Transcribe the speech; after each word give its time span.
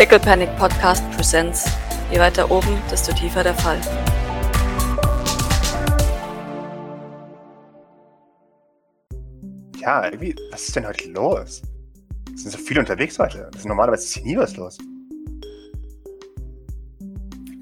Pickle 0.00 0.18
Panic 0.18 0.48
Podcast 0.56 1.04
Presents. 1.10 1.70
Je 2.10 2.18
weiter 2.18 2.50
oben, 2.50 2.78
desto 2.90 3.12
tiefer 3.12 3.42
der 3.42 3.54
Fall. 3.54 3.78
Ja, 9.78 10.06
irgendwie, 10.06 10.34
was 10.52 10.68
ist 10.68 10.76
denn 10.76 10.86
heute 10.86 11.06
los? 11.10 11.60
Es 12.34 12.44
sind 12.44 12.52
so 12.52 12.56
viele 12.56 12.80
unterwegs 12.80 13.18
heute. 13.18 13.50
Das 13.52 13.60
ist 13.60 13.68
normalerweise 13.68 14.04
ist 14.04 14.14
hier 14.14 14.24
nie 14.24 14.38
was 14.38 14.56
los. 14.56 14.78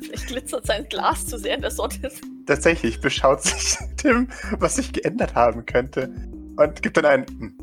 Vielleicht 0.01 0.29
glitzert 0.29 0.65
sein 0.65 0.89
Glas 0.89 1.27
zu 1.27 1.41
sehr 1.41 1.57
in 1.57 1.63
der 1.63 1.73
Sonne. 1.73 2.13
Tatsächlich 2.47 3.01
beschaut 3.01 3.43
sich 3.43 3.79
Tim, 3.97 4.29
was 4.61 4.77
sich 4.77 4.93
geändert 4.93 5.35
haben 5.35 5.67
könnte. 5.67 6.09
Und 6.57 6.83
gibt 6.83 6.99
dann 6.99 7.05
ein 7.05 7.27
hm, 7.27 7.57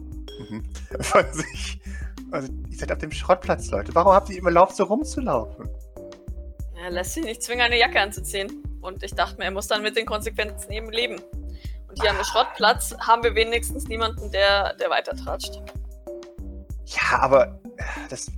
mhm 0.49 0.63
von 0.99 1.23
sich. 1.31 1.79
Also, 2.31 2.51
ihr 2.69 2.77
seid 2.77 2.91
auf 2.91 2.97
dem 2.97 3.11
Schrottplatz, 3.11 3.69
Leute. 3.71 3.93
Warum 3.93 4.13
habt 4.13 4.29
ihr 4.29 4.37
immer 4.37 4.49
erlaubt, 4.49 4.75
so 4.75 4.83
rumzulaufen? 4.83 5.69
Er 6.83 6.91
lässt 6.91 7.13
sich 7.13 7.23
nicht 7.23 7.41
zwingen, 7.41 7.61
eine 7.61 7.79
Jacke 7.79 7.99
anzuziehen. 7.99 8.63
Und 8.81 9.03
ich 9.03 9.13
dachte 9.15 9.37
mir, 9.37 9.45
er 9.45 9.51
muss 9.51 9.67
dann 9.67 9.81
mit 9.81 9.95
den 9.95 10.05
Konsequenzen 10.05 10.71
eben 10.71 10.91
leben. 10.91 11.15
Und 11.87 12.01
hier 12.01 12.11
am 12.11 12.23
Schrottplatz 12.23 12.95
haben 12.99 13.23
wir 13.23 13.33
wenigstens 13.33 13.87
niemanden, 13.87 14.31
der, 14.31 14.73
der 14.75 14.89
weitertratscht. 14.89 15.61
Ja, 16.85 17.19
aber 17.19 17.59
das, 18.09 18.31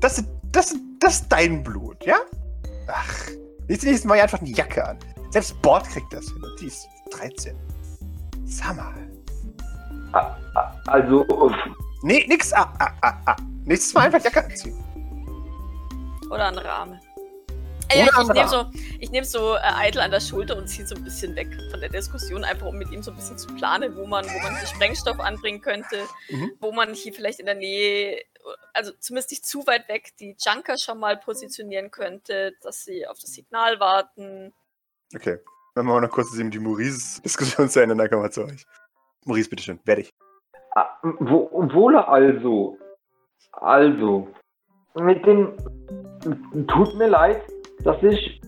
das, 0.00 0.22
das, 0.52 0.76
das 1.00 1.14
ist 1.14 1.28
dein 1.28 1.64
Blut, 1.64 2.04
ja? 2.04 2.16
Ach, 2.86 3.28
jetzt 3.68 3.84
nächstes 3.84 4.04
Mal 4.04 4.20
einfach 4.20 4.40
eine 4.40 4.50
Jacke 4.50 4.86
an. 4.86 4.98
Selbst 5.30 5.60
Bord 5.62 5.88
kriegt 5.88 6.12
das 6.12 6.26
hin 6.26 6.42
und 6.44 6.60
die 6.60 6.66
ist 6.66 6.86
13. 7.10 7.56
Sag 8.44 8.76
mal. 8.76 8.94
Also, 10.86 11.26
Nee, 12.04 12.26
nix. 12.28 12.52
Ah, 12.52 12.70
ah, 12.78 12.92
ah, 13.00 13.22
ah. 13.24 13.36
Nächstes 13.64 13.94
Mal 13.94 14.02
einfach 14.06 14.22
Jacke 14.22 14.44
anziehen. 14.44 14.78
Oder 16.30 16.48
ein 16.48 16.58
Rahmen. 16.58 17.00
Äh, 17.88 18.02
Oder 18.02 18.12
ich, 18.12 18.28
ich 18.28 18.34
nehme 18.34 18.48
so, 18.48 18.70
ich 19.00 19.10
nehm 19.10 19.24
so 19.24 19.54
äh, 19.54 19.60
Eitel 19.62 20.00
an 20.00 20.10
der 20.10 20.20
Schulter 20.20 20.56
und 20.58 20.68
ziehe 20.68 20.86
so 20.86 20.94
ein 20.96 21.02
bisschen 21.02 21.34
weg 21.34 21.48
von 21.70 21.80
der 21.80 21.88
Diskussion, 21.88 22.44
einfach 22.44 22.66
um 22.66 22.76
mit 22.76 22.90
ihm 22.90 23.02
so 23.02 23.10
ein 23.10 23.16
bisschen 23.16 23.38
zu 23.38 23.46
planen, 23.54 23.96
wo 23.96 24.06
man, 24.06 24.26
wo 24.26 24.38
man 24.40 24.54
hier 24.54 24.66
Sprengstoff 24.66 25.18
anbringen 25.18 25.62
könnte, 25.62 25.98
Mhm. 26.28 26.52
wo 26.60 26.72
man 26.72 26.92
hier 26.92 27.14
vielleicht 27.14 27.40
in 27.40 27.46
der 27.46 27.54
Nähe, 27.54 28.22
also 28.74 28.92
zumindest 29.00 29.30
nicht 29.30 29.46
zu 29.46 29.66
weit 29.66 29.88
weg, 29.88 30.12
die 30.20 30.36
Junker 30.38 30.76
schon 30.76 30.98
mal 30.98 31.16
positionieren 31.16 31.90
könnte, 31.90 32.52
dass 32.60 32.84
sie 32.84 33.06
auf 33.06 33.18
das 33.18 33.32
Signal 33.32 33.80
warten. 33.80 34.52
Okay. 35.14 35.38
Dann 35.74 35.86
machen 35.86 35.96
wir 35.96 36.00
noch 36.02 36.10
kurz 36.10 36.34
eben 36.36 36.50
die 36.50 36.58
Maurice-Diskussion 36.58 37.70
zu 37.70 37.80
Ende, 37.82 37.96
dann 37.96 38.10
kommen 38.10 38.22
wir 38.22 38.30
zu 38.30 38.44
euch. 38.44 38.66
Maurice, 39.24 39.48
bitteschön, 39.48 39.80
werde 39.84 40.02
ich. 40.02 40.10
Ah, 40.74 40.86
wo, 41.02 41.48
wohl 41.72 41.96
also. 41.96 42.78
Also. 43.52 44.28
Mit 44.94 45.24
den. 45.26 45.52
Tut 46.68 46.96
mir 46.96 47.08
leid, 47.08 47.42
dass 47.84 48.02
ich 48.02 48.40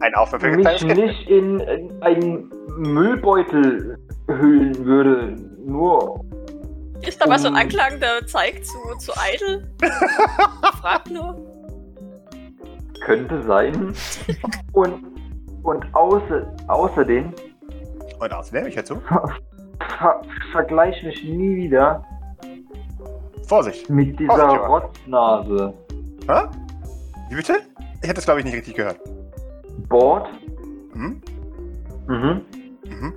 Ein 0.00 0.56
mich 0.56 0.84
nicht 0.84 1.28
in, 1.28 1.60
in 1.60 2.02
einen 2.02 2.52
Müllbeutel 2.76 3.98
hüllen 4.28 4.84
würde. 4.84 5.36
Nur. 5.64 6.24
Ist 7.06 7.20
da 7.20 7.28
was 7.28 7.42
so 7.42 7.48
ein 7.48 7.56
anklagender 7.56 8.26
Zeig 8.26 8.64
zu, 8.64 8.78
zu 8.98 9.12
Idle? 9.32 9.70
Frag 10.80 11.10
nur. 11.10 11.36
Könnte 13.04 13.42
sein. 13.42 13.94
Und. 14.72 15.18
Und 15.62 15.84
außer, 15.94 16.54
außerdem. 16.68 17.34
Und 18.20 18.32
außerdem, 18.32 18.66
ich 18.66 18.76
dazu. 18.76 19.02
Ver, 19.98 20.22
vergleich 20.52 21.02
mich 21.02 21.22
nie 21.24 21.56
wieder 21.56 22.04
Vorsicht. 23.46 23.88
mit 23.88 24.18
dieser 24.18 24.36
Vorsicht. 24.36 24.62
Rotznase. 24.68 25.74
Hä? 26.28 26.40
Wie 27.30 27.36
bitte? 27.36 27.54
Ich 28.00 28.04
hätte 28.04 28.14
das, 28.14 28.24
glaube 28.24 28.40
ich, 28.40 28.46
nicht 28.46 28.54
richtig 28.56 28.74
gehört. 28.74 28.98
Bord. 29.88 30.28
Mhm. 30.94 31.20
Mhm. 32.06 32.40
Mhm. 32.84 33.14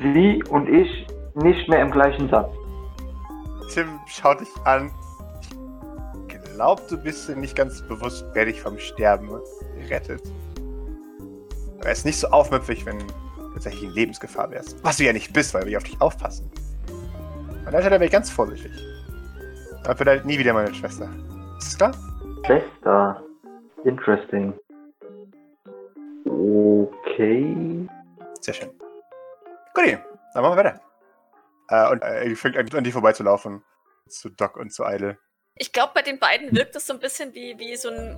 Sie 0.00 0.42
und 0.50 0.68
ich 0.68 1.06
nicht 1.34 1.68
mehr 1.68 1.82
im 1.82 1.90
gleichen 1.90 2.28
Satz. 2.30 2.50
Tim 3.74 3.86
schaut 4.06 4.40
dich 4.40 4.48
an. 4.64 4.90
Ich 6.28 6.54
glaube, 6.54 6.82
du 6.88 6.96
bist 6.96 7.28
dir 7.28 7.36
nicht 7.36 7.54
ganz 7.54 7.82
bewusst, 7.86 8.24
wer 8.32 8.44
dich 8.46 8.60
vom 8.60 8.78
Sterben 8.78 9.30
rettet. 9.88 10.22
Er 11.84 11.92
ist 11.92 12.04
nicht 12.04 12.18
so 12.18 12.28
aufmüpfig, 12.28 12.84
wenn 12.86 12.98
tatsächlich 13.58 13.84
in 13.84 13.94
Lebensgefahr 13.94 14.50
wärst. 14.50 14.82
Was 14.84 14.96
du 14.96 15.04
ja 15.04 15.12
nicht 15.12 15.32
bist, 15.32 15.52
weil 15.52 15.66
wir 15.66 15.78
auf 15.78 15.84
dich 15.84 16.00
aufpassen. 16.00 16.50
An 17.64 17.72
der 17.72 17.80
Stelle 17.80 17.96
wäre 17.96 18.06
ich 18.06 18.12
ganz 18.12 18.30
vorsichtig. 18.30 18.72
Aber 19.84 19.96
vielleicht 19.96 20.24
nie 20.24 20.38
wieder 20.38 20.52
meine 20.52 20.72
Schwester. 20.72 21.08
Ist 21.58 21.68
das 21.68 21.76
klar? 21.76 21.92
Schwester. 22.46 23.22
Interesting. 23.84 24.54
Okay. 26.24 27.88
Sehr 28.40 28.54
schön. 28.54 28.70
Gut, 29.74 29.98
dann 30.34 30.42
machen 30.42 30.56
wir 30.56 30.64
weiter. 30.64 30.80
Äh, 31.68 31.92
und 31.92 32.02
äh, 32.02 32.34
fängt 32.36 32.56
an, 32.56 32.68
an 32.72 32.84
die 32.84 32.92
vorbeizulaufen. 32.92 33.62
Zu 34.08 34.30
Doc 34.30 34.56
und 34.56 34.72
zu 34.72 34.84
Idle. 34.84 35.18
Ich 35.56 35.72
glaube, 35.72 35.92
bei 35.94 36.02
den 36.02 36.18
beiden 36.18 36.54
wirkt 36.56 36.76
es 36.76 36.86
so 36.86 36.94
ein 36.94 37.00
bisschen 37.00 37.34
wie, 37.34 37.58
wie 37.58 37.76
so, 37.76 37.90
ein, 37.90 38.16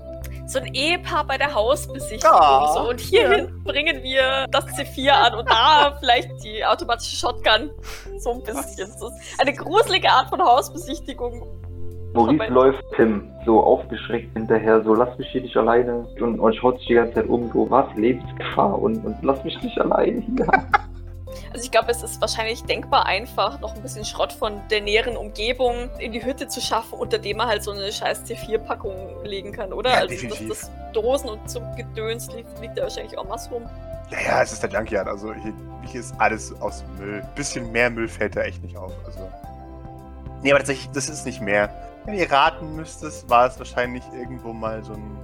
so 0.50 0.58
ein 0.58 0.74
Ehepaar 0.74 1.24
bei 1.26 1.38
der 1.38 1.54
Hausbesichtigung. 1.54 2.32
Ja. 2.32 2.72
So, 2.74 2.90
und 2.90 3.00
hierhin 3.00 3.62
bringen 3.62 4.02
wir 4.02 4.46
das 4.50 4.66
C4 4.66 5.10
an 5.10 5.34
und 5.34 5.48
da 5.48 5.96
vielleicht 6.00 6.30
die 6.42 6.64
automatische 6.64 7.16
Shotgun. 7.16 7.70
So 8.18 8.32
ein 8.32 8.42
bisschen. 8.42 8.90
Das 8.90 9.02
ist 9.02 9.40
eine 9.40 9.52
gruselige 9.52 10.10
Art 10.10 10.28
von 10.28 10.42
Hausbesichtigung. 10.42 11.46
Maurice 12.12 12.46
läuft 12.52 12.82
Tim 12.96 13.30
so 13.46 13.62
aufgeschreckt 13.62 14.32
hinterher, 14.36 14.82
so 14.82 14.94
lass 14.94 15.16
mich 15.16 15.28
hier 15.28 15.42
nicht 15.42 15.56
alleine 15.56 16.08
und, 16.20 16.40
und 16.40 16.56
schaut 16.56 16.78
sich 16.78 16.88
die 16.88 16.94
ganze 16.94 17.14
Zeit 17.14 17.28
um, 17.28 17.48
so 17.52 17.70
was, 17.70 17.86
Lebensgefahr 17.94 18.76
und, 18.80 19.04
und 19.04 19.16
lass 19.22 19.44
mich 19.44 19.60
nicht 19.62 19.80
alleine 19.80 20.20
hier. 20.20 20.46
Also 21.52 21.64
ich 21.64 21.70
glaube, 21.72 21.90
es 21.90 22.02
ist 22.02 22.20
wahrscheinlich 22.20 22.62
denkbar 22.62 23.06
einfach, 23.06 23.58
noch 23.58 23.74
ein 23.74 23.82
bisschen 23.82 24.04
Schrott 24.04 24.32
von 24.32 24.60
der 24.70 24.80
näheren 24.80 25.16
Umgebung 25.16 25.90
in 25.98 26.12
die 26.12 26.24
Hütte 26.24 26.46
zu 26.46 26.60
schaffen, 26.60 26.98
unter 26.98 27.18
dem 27.18 27.38
man 27.38 27.48
halt 27.48 27.64
so 27.64 27.72
eine 27.72 27.90
scheiß 27.90 28.24
C4-Packung 28.24 29.24
legen 29.24 29.50
kann, 29.52 29.72
oder? 29.72 29.90
Ja, 29.90 29.96
also 29.96 30.14
definitiv. 30.14 30.48
das 30.48 30.70
Dosen 30.92 31.28
und 31.28 31.50
so 31.50 31.60
Gedöns 31.76 32.32
liegt, 32.32 32.60
liegt 32.60 32.78
da 32.78 32.82
wahrscheinlich 32.82 33.18
auch 33.18 33.28
was 33.28 33.50
rum. 33.50 33.68
Ja, 34.10 34.20
ja, 34.20 34.42
es 34.42 34.52
ist 34.52 34.62
der 34.62 34.70
Junkyard. 34.70 35.08
Also 35.08 35.34
hier, 35.34 35.52
hier 35.86 36.00
ist 36.00 36.14
alles 36.18 36.52
aus 36.60 36.84
Müll. 36.98 37.22
Bisschen 37.34 37.70
mehr 37.72 37.90
Müll 37.90 38.08
fällt 38.08 38.36
da 38.36 38.42
echt 38.42 38.62
nicht 38.62 38.76
auf. 38.76 38.92
Also. 39.04 39.28
Nee, 40.42 40.52
aber 40.52 40.60
tatsächlich, 40.60 40.90
das 40.92 41.08
ist 41.08 41.26
nicht 41.26 41.40
mehr. 41.40 41.68
Wenn 42.04 42.14
ihr 42.14 42.30
raten 42.30 42.76
müsstet, 42.76 43.12
war 43.28 43.46
es 43.46 43.58
wahrscheinlich 43.58 44.04
irgendwo 44.14 44.52
mal 44.52 44.82
so 44.84 44.92
ein, 44.92 45.18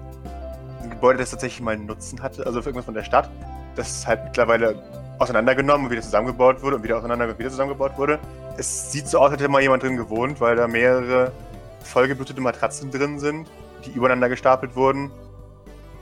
ein 0.82 0.90
Gebäude, 0.90 1.18
das 1.18 1.30
tatsächlich 1.30 1.60
mal 1.60 1.74
einen 1.74 1.86
Nutzen 1.86 2.20
hatte. 2.22 2.46
Also 2.46 2.62
für 2.62 2.68
irgendwas 2.68 2.84
von 2.84 2.94
der 2.94 3.04
Stadt. 3.04 3.30
Das 3.76 4.06
halt 4.06 4.24
mittlerweile 4.24 4.82
auseinandergenommen 5.18 5.86
und 5.86 5.92
wieder 5.92 6.02
zusammengebaut 6.02 6.62
wurde 6.62 6.76
und 6.76 6.82
wieder 6.82 6.98
auseinander 6.98 7.26
und 7.26 7.38
wieder 7.38 7.50
zusammengebaut 7.50 7.96
wurde. 7.96 8.18
Es 8.56 8.92
sieht 8.92 9.08
so 9.08 9.18
aus, 9.18 9.30
als 9.30 9.40
hätte 9.40 9.50
mal 9.50 9.62
jemand 9.62 9.82
drin 9.82 9.96
gewohnt, 9.96 10.40
weil 10.40 10.56
da 10.56 10.66
mehrere 10.66 11.32
vollgeblutete 11.80 12.40
Matratzen 12.40 12.90
drin 12.90 13.18
sind, 13.18 13.48
die 13.84 13.90
übereinander 13.90 14.28
gestapelt 14.28 14.76
wurden. 14.76 15.10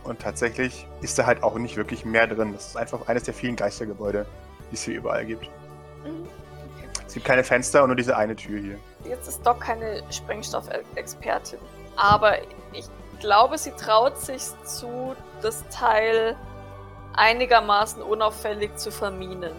Und 0.05 0.21
tatsächlich 0.21 0.87
ist 1.01 1.19
da 1.19 1.27
halt 1.27 1.43
auch 1.43 1.57
nicht 1.57 1.77
wirklich 1.77 2.05
mehr 2.05 2.27
drin. 2.27 2.53
Das 2.53 2.69
ist 2.69 2.77
einfach 2.77 3.09
eines 3.09 3.23
der 3.23 3.35
vielen 3.35 3.57
Geistergebäude, 3.57 4.27
die 4.71 4.75
es 4.75 4.83
hier 4.83 4.97
überall 4.97 5.25
gibt. 5.25 5.49
Mhm. 6.05 6.29
Es 7.07 7.15
gibt 7.15 7.27
keine 7.27 7.45
Fenster 7.45 7.83
und 7.83 7.91
nur 7.91 7.97
diese 7.97 8.17
eine 8.17 8.35
Tür 8.35 8.61
hier. 8.61 8.79
Jetzt 9.05 9.29
ist 9.29 9.47
Doc 9.47 9.61
keine 9.61 10.03
Sprengstoffexpertin, 10.11 11.61
aber 11.97 12.39
ich 12.73 12.87
glaube, 13.21 13.57
sie 13.57 13.71
traut 13.73 14.19
sich 14.19 14.43
zu, 14.65 15.15
das 15.41 15.63
Teil 15.69 16.37
einigermaßen 17.17 18.03
unauffällig 18.03 18.77
zu 18.77 18.91
verminen. 18.91 19.53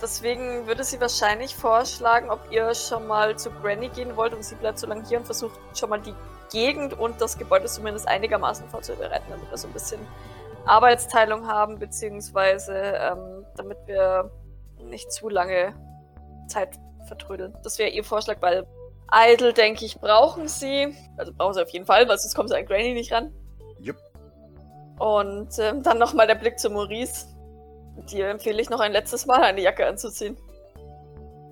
Deswegen 0.00 0.66
würde 0.66 0.84
sie 0.84 1.00
wahrscheinlich 1.00 1.56
vorschlagen, 1.56 2.30
ob 2.30 2.40
ihr 2.50 2.74
schon 2.74 3.06
mal 3.06 3.36
zu 3.38 3.50
Granny 3.50 3.88
gehen 3.88 4.16
wollt 4.16 4.34
und 4.34 4.44
sie 4.44 4.54
bleibt 4.54 4.78
so 4.78 4.86
lange 4.86 5.06
hier 5.08 5.18
und 5.18 5.24
versucht 5.24 5.58
schon 5.74 5.88
mal 5.88 6.00
die 6.00 6.14
Gegend 6.52 6.98
und 6.98 7.20
das 7.20 7.38
Gebäude 7.38 7.66
zumindest 7.66 8.06
einigermaßen 8.06 8.68
vorzubereiten, 8.68 9.24
damit 9.30 9.50
wir 9.50 9.56
so 9.56 9.66
ein 9.66 9.72
bisschen 9.72 10.00
Arbeitsteilung 10.66 11.46
haben, 11.46 11.78
beziehungsweise 11.78 12.74
ähm, 12.74 13.46
damit 13.56 13.78
wir 13.86 14.30
nicht 14.78 15.10
zu 15.12 15.28
lange 15.28 15.74
Zeit 16.48 16.78
vertrödeln. 17.06 17.56
Das 17.62 17.78
wäre 17.78 17.90
ihr 17.90 18.04
Vorschlag, 18.04 18.36
weil 18.40 18.66
Idle, 19.12 19.52
denke 19.52 19.84
ich, 19.84 19.98
brauchen 20.00 20.48
sie. 20.48 20.94
Also 21.16 21.32
brauchen 21.32 21.54
sie 21.54 21.62
auf 21.62 21.70
jeden 21.70 21.86
Fall, 21.86 22.08
weil 22.08 22.18
sonst 22.18 22.34
kommen 22.34 22.48
sie 22.48 22.56
an 22.56 22.66
Granny 22.66 22.92
nicht 22.92 23.12
ran. 23.12 23.32
Und 24.98 25.58
ähm, 25.58 25.82
dann 25.82 25.98
nochmal 25.98 26.26
der 26.26 26.36
Blick 26.36 26.58
zu 26.58 26.70
Maurice. 26.70 27.26
Dir 28.10 28.28
empfehle 28.28 28.60
ich 28.60 28.70
noch 28.70 28.80
ein 28.80 28.92
letztes 28.92 29.26
Mal 29.26 29.42
eine 29.42 29.60
Jacke 29.60 29.86
anzuziehen. 29.86 30.36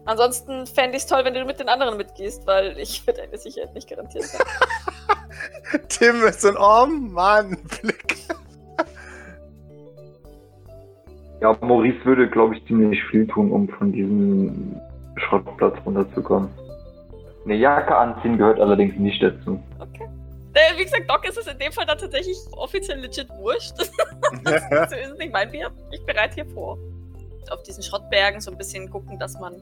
Ansonsten 0.06 0.66
fände 0.66 0.96
ich 0.96 1.04
es 1.04 1.06
toll, 1.06 1.24
wenn 1.24 1.32
du 1.32 1.44
mit 1.44 1.58
den 1.58 1.68
anderen 1.68 1.96
mitgehst, 1.96 2.46
weil 2.46 2.78
ich 2.78 3.06
werde 3.06 3.22
deine 3.22 3.38
Sicherheit 3.38 3.74
nicht 3.74 3.88
garantieren 3.88 4.28
kann. 4.28 5.80
Tim 5.88 6.22
ist 6.24 6.42
so 6.42 6.48
ein 6.48 6.56
Oh 6.58 6.86
Mann 6.86 7.56
Blick. 7.80 8.16
Ja, 11.40 11.56
Maurice 11.60 12.04
würde, 12.04 12.28
glaube 12.28 12.56
ich, 12.56 12.66
ziemlich 12.66 13.02
viel 13.04 13.26
tun, 13.26 13.50
um 13.50 13.68
von 13.68 13.92
diesem 13.92 14.76
Schrottplatz 15.16 15.76
runterzukommen. 15.84 16.48
Eine 17.44 17.56
Jacke 17.56 17.94
anziehen 17.94 18.38
gehört 18.38 18.60
allerdings 18.60 18.96
nicht 18.96 19.22
dazu. 19.22 19.60
Okay. 19.78 20.08
Äh, 20.54 20.78
Wie 20.78 20.84
gesagt, 20.84 21.10
Doc 21.10 21.28
ist 21.28 21.36
es 21.36 21.46
in 21.46 21.58
dem 21.58 21.72
Fall 21.72 21.84
dann 21.84 21.98
tatsächlich 21.98 22.38
offiziell 22.52 23.00
legit 23.00 23.28
wurscht. 23.30 23.76
so 23.76 23.84
ist 23.84 24.92
es 24.92 25.18
nicht 25.18 25.32
mein 25.32 25.50
Bier. 25.50 25.70
Ich 25.90 26.04
bereite 26.06 26.34
hier 26.36 26.46
vor. 26.46 26.78
Auf 27.50 27.62
diesen 27.64 27.82
Schrottbergen 27.82 28.40
so 28.40 28.50
ein 28.50 28.56
bisschen 28.56 28.88
gucken, 28.90 29.18
dass 29.18 29.38
man 29.38 29.60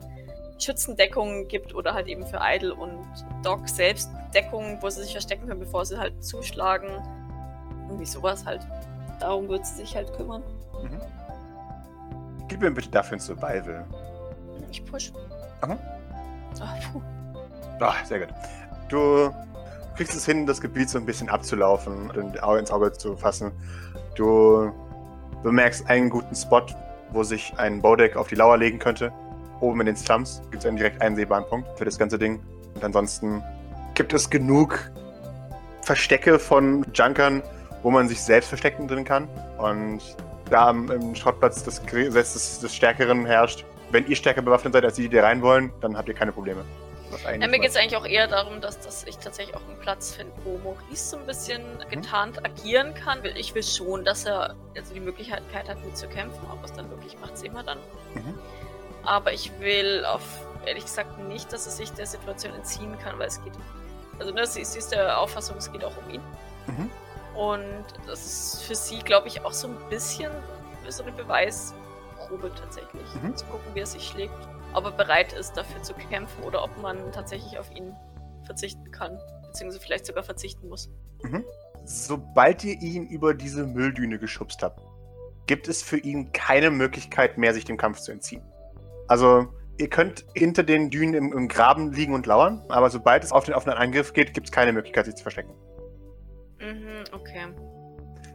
Schützendeckungen 0.59 1.49
gibt 1.49 1.75
oder 1.75 1.95
halt 1.95 2.07
eben 2.07 2.25
für 2.27 2.39
Idle 2.41 2.75
und 2.75 3.05
Doc 3.43 3.69
selbst 3.69 4.11
Deckungen, 4.35 4.79
wo 4.81 4.89
sie 4.91 5.03
sich 5.03 5.13
verstecken 5.13 5.49
können, 5.49 5.61
bevor 5.61 5.85
sie 5.85 5.99
halt 5.99 6.23
zuschlagen. 6.23 6.89
Irgendwie 7.89 8.07
sowas 8.07 8.45
halt. 8.45 8.61
Darum 9.19 9.49
wird 9.49 9.67
sie 9.67 9.77
sich 9.77 9.97
halt 9.97 10.13
kümmern. 10.15 10.43
Mhm. 10.83 11.01
Gib 12.49 12.61
mir 12.61 12.71
bitte 12.71 12.91
dafür 12.91 13.17
ein 13.17 13.21
Survival. 13.21 13.85
Ich 14.71 14.85
push. 14.85 15.13
Aha. 15.63 15.77
Ah, 16.61 16.75
puh. 16.93 17.01
Ah, 17.81 17.95
sehr 18.05 18.21
gut. 18.21 18.29
Du 18.89 19.33
kriegst 19.97 20.15
es 20.15 20.25
hin, 20.25 20.47
das 20.47 20.61
Gebiet 20.61 20.91
so 20.91 20.99
ein 20.99 21.07
bisschen 21.07 21.29
abzulaufen 21.29 22.11
und 22.11 22.37
ins 22.37 22.71
Auge 22.71 22.93
zu 22.93 23.17
fassen. 23.17 23.53
Du 24.15 24.73
bemerkst 25.43 25.89
einen 25.89 26.11
guten 26.11 26.35
Spot, 26.35 26.65
wo 27.11 27.23
sich 27.23 27.53
ein 27.57 27.83
Bowdeck 27.83 28.17
auf 28.17 28.29
die 28.29 28.35
Lauer 28.35 28.57
legen 28.57 28.79
könnte. 28.79 29.13
Oben 29.61 29.81
in 29.81 29.87
den 29.87 29.97
Slums 29.97 30.43
gibt 30.51 30.63
es 30.63 30.67
einen 30.67 30.77
direkt 30.77 31.01
einsehbaren 31.01 31.45
Punkt 31.47 31.69
für 31.79 31.85
das 31.85 31.99
ganze 31.99 32.19
Ding. 32.19 32.41
Und 32.75 32.85
ansonsten 32.85 33.43
gibt 33.95 34.13
es 34.13 34.31
genug 34.31 34.91
Verstecke 35.83 36.39
von 36.39 36.85
Junkern, 36.95 37.43
wo 37.83 37.91
man 37.91 38.09
sich 38.09 38.23
selbst 38.23 38.49
verstecken 38.49 38.89
drin 38.89 39.05
kann. 39.05 39.29
Und 39.59 40.01
da 40.51 40.71
im 40.71 41.15
Schrottplatz 41.15 41.63
das 41.65 41.85
Gesetz 41.87 42.33
des, 42.33 42.61
des 42.61 42.75
Stärkeren 42.75 43.27
herrscht, 43.27 43.65
wenn 43.91 44.07
ihr 44.07 44.17
stärker 44.17 44.43
bewaffnet 44.43 44.73
seid 44.73 44.85
als 44.85 44.95
die, 44.95 45.09
die 45.09 45.19
rein 45.19 45.43
wollen, 45.43 45.71
dann 45.81 45.97
habt 45.97 46.09
ihr 46.09 46.15
keine 46.15 46.33
Probleme. 46.33 46.65
Ja, 47.41 47.47
mir 47.49 47.59
geht 47.59 47.71
es 47.71 47.77
eigentlich 47.77 47.97
auch 47.97 48.07
eher 48.07 48.27
darum, 48.29 48.61
dass, 48.61 48.81
dass 48.81 49.05
ich 49.05 49.19
tatsächlich 49.19 49.55
auch 49.57 49.67
einen 49.69 49.79
Platz 49.81 50.15
finde, 50.15 50.33
wo 50.45 50.59
Maurice 50.59 51.11
so 51.11 51.17
ein 51.17 51.27
bisschen 51.27 51.63
Mhm. 51.79 51.89
getarnt 51.91 52.45
agieren 52.45 52.95
kann. 52.95 53.25
Ich 53.37 53.55
will 53.55 53.63
schon, 53.63 54.05
dass 54.05 54.25
er 54.25 54.55
also 54.77 54.95
die 54.95 55.01
Möglichkeit 55.01 55.43
hat, 55.53 55.85
mitzukämpfen. 55.85 56.41
Ob 56.51 56.59
er 56.61 56.65
es 56.65 56.73
dann 56.73 56.89
wirklich 56.91 57.19
macht, 57.21 57.37
sehen 57.39 57.53
wir 57.55 57.63
dann. 57.63 57.79
Mhm. 58.15 58.39
Aber 59.05 59.33
ich 59.33 59.51
will 59.61 60.05
auf, 60.05 60.23
ehrlich 60.65 60.85
gesagt, 60.85 61.19
nicht, 61.19 61.53
dass 61.53 61.67
er 61.67 61.73
sich 61.73 61.93
der 61.93 62.07
Situation 62.07 62.55
entziehen 62.55 62.97
kann, 62.99 63.19
weil 63.19 63.29
es 63.29 63.43
geht. 63.43 63.53
Also, 64.19 64.33
ne, 64.33 64.47
sie, 64.47 64.65
sie 64.65 64.79
ist 64.79 64.93
der 64.93 65.19
Auffassung, 65.19 65.57
es 65.57 65.73
geht 65.73 65.85
auch 65.85 65.97
um 66.07 66.11
ihn. 66.15 66.21
Mhm. 66.67 66.91
Und 67.37 67.85
das 68.07 68.25
ist 68.55 68.63
für 68.63 68.75
sie, 68.75 68.99
glaube 69.01 69.27
ich, 69.29 69.45
auch 69.45 69.53
so 69.53 69.67
ein 69.69 69.77
bisschen 69.89 70.31
so 70.89 71.03
eine 71.03 71.13
Beweisprobe 71.13 72.51
tatsächlich. 72.61 73.03
Mhm. 73.21 73.37
Zu 73.37 73.45
gucken, 73.47 73.75
wie 73.75 73.81
er 73.81 73.87
sich 73.87 74.07
schlägt. 74.07 74.35
Ob 74.75 74.85
er 74.85 74.93
bereit 74.93 75.33
ist, 75.33 75.53
dafür 75.57 75.83
zu 75.83 75.95
kämpfen 75.95 76.43
oder 76.45 76.63
ob 76.63 76.81
man 76.81 77.13
tatsächlich 77.13 77.59
auf 77.59 77.71
ihn 77.75 77.95
verzichten 78.45 78.91
kann. 78.91 79.19
Beziehungsweise 79.47 79.83
vielleicht 79.85 80.07
sogar 80.07 80.23
verzichten 80.23 80.69
muss. 80.69 80.91
Sobald 81.85 82.65
ihr 82.65 82.81
ihn 82.81 83.07
über 83.07 83.35
diese 83.35 83.67
Mülldüne 83.67 84.19
geschubst 84.19 84.63
habt, 84.63 84.81
gibt 85.47 85.69
es 85.69 85.83
für 85.83 85.99
ihn 85.99 86.33
keine 86.33 86.71
Möglichkeit 86.71 87.39
mehr, 87.39 87.53
sich 87.53 87.65
dem 87.65 87.77
Kampf 87.77 88.01
zu 88.01 88.13
entziehen. 88.13 88.43
Also, 89.09 89.49
ihr 89.79 89.89
könnt 89.91 90.25
hinter 90.35 90.63
den 90.63 90.91
Dünen 90.91 91.15
im, 91.15 91.33
im 91.33 91.49
Graben 91.49 91.93
liegen 91.93 92.15
und 92.15 92.27
lauern, 92.27 92.65
aber 92.69 92.89
sobald 92.89 93.25
es 93.25 93.33
auf 93.33 93.45
den 93.45 93.55
offenen 93.55 93.77
Angriff 93.77 94.13
geht, 94.13 94.33
gibt 94.33 94.47
es 94.47 94.53
keine 94.53 94.73
Möglichkeit, 94.73 95.07
sich 95.07 95.17
zu 95.17 95.23
verstecken. 95.23 95.53
Mhm, 96.61 97.05
okay. 97.13 97.49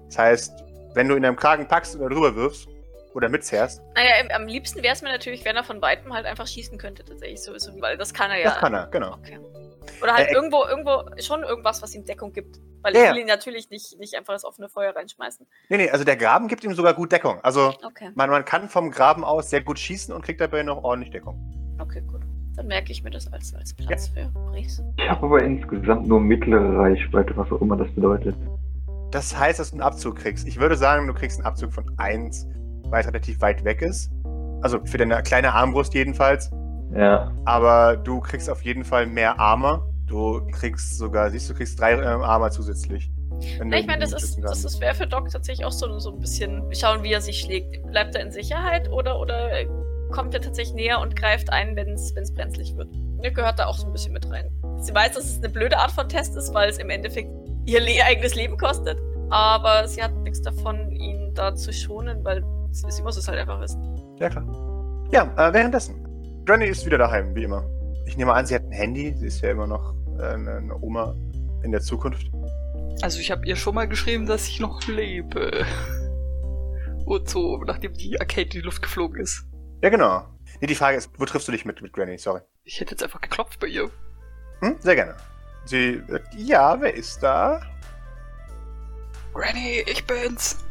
Das 0.07 0.17
heißt, 0.17 0.63
wenn 0.93 1.07
du 1.07 1.15
ihn 1.15 1.25
am 1.25 1.35
Kragen 1.35 1.67
packst 1.67 1.95
oder 1.95 2.09
drüber 2.09 2.35
wirfst 2.35 2.67
oder 3.17 3.29
mitzerrst, 3.29 3.81
Naja, 3.95 4.21
im- 4.23 4.31
am 4.31 4.47
liebsten 4.47 4.83
wäre 4.83 4.93
es 4.93 5.01
mir 5.01 5.09
natürlich, 5.11 5.43
wenn 5.43 5.55
er 5.55 5.63
von 5.63 5.81
Weitem 5.81 6.13
halt 6.13 6.25
einfach 6.27 6.45
schießen 6.47 6.77
könnte, 6.77 7.03
tatsächlich 7.03 7.41
sowieso, 7.41 7.71
weil 7.81 7.97
das 7.97 8.13
kann 8.13 8.29
er 8.31 8.37
ja. 8.37 8.49
das 8.51 8.59
kann 8.59 8.73
er, 8.75 8.87
genau. 8.87 9.13
Okay. 9.15 9.39
Oder 10.01 10.13
halt 10.13 10.27
Äh, 10.27 10.31
äh, 10.31 10.35
irgendwo, 10.35 10.63
irgendwo 10.65 11.03
schon 11.21 11.43
irgendwas, 11.43 11.81
was 11.81 11.95
ihm 11.95 12.05
Deckung 12.05 12.31
gibt. 12.31 12.59
Weil 12.83 12.93
Ja, 12.93 12.99
ich 13.01 13.05
ja. 13.07 13.13
will 13.13 13.21
ihn 13.21 13.27
natürlich 13.27 13.69
nicht, 13.71 13.97
nicht 13.99 14.13
einfach 14.15 14.33
ins 14.33 14.45
offene 14.45 14.69
Feuer 14.69 14.95
reinschmeißen. 14.95 15.47
Nee, 15.69 15.77
nee, 15.77 15.89
also 15.89 16.03
der 16.05 16.15
Graben 16.15 16.47
gibt 16.47 16.63
ihm 16.63 16.73
sogar 16.75 16.93
gut 16.93 17.11
Deckung. 17.11 17.39
Also, 17.41 17.73
Okay. 17.83 18.11
man, 18.13 18.29
man 18.29 18.45
kann 18.45 18.69
vom 18.69 18.91
Graben 18.91 19.23
aus 19.23 19.49
sehr 19.49 19.61
gut 19.61 19.79
schießen 19.79 20.13
und 20.13 20.23
kriegt 20.23 20.39
dabei 20.39 20.61
noch 20.63 20.83
ordentlich 20.83 21.11
Deckung. 21.11 21.75
Okay, 21.81 22.01
gut. 22.01 22.21
Dann 22.55 22.67
merke 22.67 22.91
ich 22.91 23.03
mir 23.03 23.09
das 23.11 23.31
als, 23.33 23.53
als 23.55 23.73
Platz 23.73 24.09
für 24.09 24.25
Briefs. 24.51 24.81
Ich 24.97 25.09
habe 25.09 25.25
aber 25.25 25.41
insgesamt 25.43 26.07
nur 26.07 26.19
mittlere 26.19 26.77
Reichweite, 26.77 27.35
was 27.35 27.51
auch 27.51 27.61
immer 27.61 27.77
das 27.77 27.89
bedeutet. 27.95 28.35
Das 29.11 29.37
heißt, 29.37 29.59
dass 29.59 29.69
du 29.71 29.75
einen 29.75 29.83
Abzug 29.83 30.17
kriegst. 30.17 30.47
Ich 30.47 30.59
würde 30.59 30.75
sagen, 30.75 31.07
du 31.07 31.13
kriegst 31.13 31.39
einen 31.39 31.47
Abzug 31.47 31.71
von 31.73 31.85
1, 31.97 32.45
weil 32.89 33.01
es 33.01 33.07
relativ 33.07 33.41
weit 33.41 33.63
weg 33.63 33.81
ist. 33.81 34.11
Also 34.61 34.79
für 34.85 34.97
deine 34.97 35.21
kleine 35.23 35.53
Armbrust 35.53 35.93
jedenfalls. 35.93 36.51
Ja. 36.95 37.31
Aber 37.45 37.97
du 37.97 38.19
kriegst 38.21 38.49
auf 38.49 38.63
jeden 38.63 38.83
Fall 38.83 39.05
mehr 39.05 39.39
Armor. 39.39 39.87
Du 40.07 40.47
kriegst 40.51 40.97
sogar, 40.97 41.29
siehst 41.29 41.49
du, 41.49 41.53
kriegst 41.53 41.79
drei 41.79 41.93
ähm, 41.93 42.21
Armor 42.21 42.49
zusätzlich. 42.51 43.11
Na, 43.63 43.77
ich 43.77 43.85
meine, 43.85 43.99
das 43.99 44.13
ist, 44.13 44.39
das 44.41 44.63
ist 44.63 44.81
wäre 44.81 44.95
für 44.95 45.05
Doc 45.05 45.29
tatsächlich 45.29 45.65
auch 45.65 45.71
so, 45.71 45.99
so 45.99 46.11
ein 46.11 46.19
bisschen 46.19 46.63
schauen, 46.73 47.03
wie 47.03 47.11
er 47.11 47.21
sich 47.21 47.41
schlägt. 47.41 47.85
Bleibt 47.87 48.15
er 48.15 48.21
in 48.21 48.31
Sicherheit 48.31 48.89
oder, 48.89 49.19
oder 49.19 49.49
kommt 50.11 50.33
er 50.33 50.41
tatsächlich 50.41 50.73
näher 50.73 50.99
und 50.99 51.15
greift 51.15 51.51
ein, 51.51 51.75
wenn 51.75 51.93
es 51.93 52.13
brenzlig 52.33 52.75
wird? 52.75 52.89
Mir 53.21 53.31
gehört 53.31 53.59
da 53.59 53.65
auch 53.65 53.77
so 53.77 53.85
ein 53.85 53.93
bisschen 53.93 54.13
mit 54.13 54.29
rein. 54.31 54.49
Sie 54.79 54.93
weiß, 54.93 55.13
dass 55.13 55.25
es 55.25 55.37
eine 55.37 55.49
blöde 55.49 55.77
Art 55.77 55.91
von 55.91 56.07
Test 56.07 56.35
ist, 56.35 56.53
weil 56.53 56.69
es 56.69 56.77
im 56.77 56.89
Endeffekt 56.89 57.29
ihr 57.65 57.81
le 57.81 58.03
eigenes 58.03 58.35
Leben 58.35 58.57
kostet. 58.57 58.97
Aber 59.29 59.87
sie 59.87 60.01
hat 60.01 60.15
nichts 60.17 60.41
davon, 60.41 60.91
ihn 60.91 61.33
da 61.33 61.53
zu 61.53 61.73
schonen, 61.73 62.23
weil 62.23 62.43
sie, 62.71 63.01
muss 63.01 63.17
es 63.17 63.27
halt 63.27 63.39
einfach 63.39 63.59
wissen. 63.61 64.15
Ja, 64.19 64.29
klar. 64.29 64.45
Ja, 65.11 65.23
äh, 65.37 65.53
währenddessen. 65.53 66.03
Granny 66.45 66.65
ist 66.65 66.85
wieder 66.85 66.97
daheim, 66.97 67.35
wie 67.35 67.43
immer. 67.43 67.69
Ich 68.05 68.17
nehme 68.17 68.33
an, 68.33 68.45
sie 68.45 68.55
hat 68.55 68.63
ein 68.63 68.71
Handy. 68.71 69.13
Sie 69.17 69.27
ist 69.27 69.41
ja 69.41 69.51
immer 69.51 69.67
noch 69.67 69.95
äh, 70.17 70.23
eine, 70.23 70.57
eine 70.57 70.81
Oma 70.81 71.15
in 71.63 71.71
der 71.71 71.81
Zukunft. 71.81 72.29
Also 73.01 73.19
ich 73.19 73.31
habe 73.31 73.45
ihr 73.45 73.55
schon 73.55 73.75
mal 73.75 73.87
geschrieben, 73.87 74.25
dass 74.25 74.47
ich 74.47 74.59
noch 74.59 74.85
lebe. 74.87 75.65
Und 77.05 77.29
so, 77.29 77.63
nachdem 77.63 77.93
die 77.93 78.19
Arcade 78.19 78.43
in 78.43 78.49
die 78.49 78.61
Luft 78.61 78.81
geflogen 78.81 79.21
ist. 79.21 79.45
Ja, 79.81 79.89
genau. 79.89 80.25
Nee, 80.59 80.67
die 80.67 80.75
Frage 80.75 80.97
ist, 80.97 81.09
wo 81.17 81.25
triffst 81.25 81.47
du 81.47 81.51
dich 81.51 81.65
mit, 81.65 81.81
mit 81.81 81.93
Granny? 81.93 82.17
Sorry. 82.17 82.41
Ich 82.63 82.79
hätte 82.79 82.91
jetzt 82.91 83.03
einfach 83.03 83.21
geklopft 83.21 83.59
bei 83.59 83.67
ihr. 83.67 83.89
Hm? 84.61 84.75
Sehr 84.79 84.95
gerne. 84.95 85.15
Sie, 85.65 86.01
äh, 86.09 86.19
ja, 86.35 86.79
wer 86.81 86.93
ist 86.93 87.21
da? 87.21 87.61
Granny, 89.33 89.83
ich 89.85 90.05
bin's. 90.05 90.66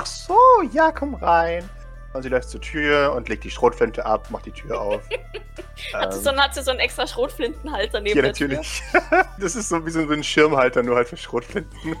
Ach 0.00 0.06
so, 0.06 0.38
ja, 0.72 0.92
komm 0.92 1.14
rein. 1.14 1.68
Und 2.12 2.22
sie 2.22 2.28
läuft 2.28 2.48
zur 2.50 2.60
Tür 2.60 3.12
und 3.14 3.28
legt 3.28 3.44
die 3.44 3.50
Schrotflinte 3.50 4.04
ab, 4.06 4.30
macht 4.30 4.46
die 4.46 4.52
Tür 4.52 4.80
auf. 4.80 5.02
Hat, 5.92 6.12
sie 6.12 6.18
Ähm, 6.18 6.24
so, 6.24 6.30
einen- 6.30 6.40
hat 6.40 6.54
sie 6.54 6.62
so 6.62 6.70
einen 6.70 6.80
extra 6.80 7.06
Schrotflintenhalter 7.06 8.00
neben 8.00 8.16
ja, 8.16 8.22
der 8.22 8.32
Tür? 8.32 8.48
natürlich. 8.48 8.82
das 9.40 9.54
ist 9.56 9.68
so 9.68 9.84
wie 9.84 9.90
so 9.90 10.00
ein 10.00 10.22
Schirmhalter, 10.24 10.82
nur 10.82 10.96
halt 10.96 11.08
für 11.08 11.16
Schrotflinten. 11.16 11.96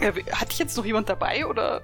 Hatte 0.00 0.50
ich 0.50 0.58
jetzt 0.58 0.76
noch 0.76 0.84
jemand 0.84 1.08
dabei 1.08 1.46
oder? 1.46 1.80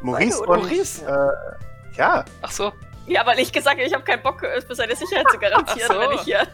Maurice 0.00 0.40
oder 0.40 0.52
und. 0.52 0.62
Maurice? 0.62 1.04
Äh, 1.04 1.96
ja, 1.96 2.24
Ach 2.42 2.50
so. 2.50 2.72
Ja, 3.06 3.26
weil 3.26 3.38
ich 3.40 3.52
gesagt 3.52 3.76
habe, 3.76 3.86
ich 3.86 3.92
habe 3.94 4.04
keinen 4.04 4.22
Bock 4.22 4.42
äh, 4.42 4.60
für 4.60 4.74
seine 4.74 4.94
Sicherheit 4.96 5.26
zu 5.30 5.38
garantieren, 5.38 5.88
so. 5.92 6.00
wenn 6.00 6.12
ich 6.12 6.20
hier. 6.22 6.46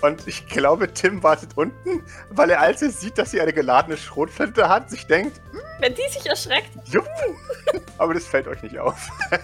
und 0.00 0.26
ich 0.26 0.46
glaube, 0.48 0.92
Tim 0.92 1.22
wartet 1.22 1.50
unten, 1.56 2.02
weil 2.30 2.50
er, 2.50 2.60
als 2.60 2.80
er 2.82 2.90
sieht, 2.90 3.18
dass 3.18 3.30
sie 3.30 3.40
eine 3.40 3.52
geladene 3.52 3.96
Schrotflinte 3.96 4.68
hat, 4.68 4.90
sich 4.90 5.06
denkt, 5.06 5.40
Wenn 5.80 5.94
die 5.94 6.08
sich 6.10 6.26
erschreckt. 6.26 6.70
jupp. 6.86 7.08
Aber 7.98 8.14
das 8.14 8.26
fällt 8.26 8.46
euch 8.46 8.62
nicht 8.62 8.78
auf. 8.78 9.08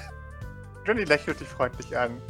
Johnny 0.86 1.04
lächelt 1.04 1.40
dich 1.40 1.48
freundlich 1.48 1.96
an. 1.96 2.20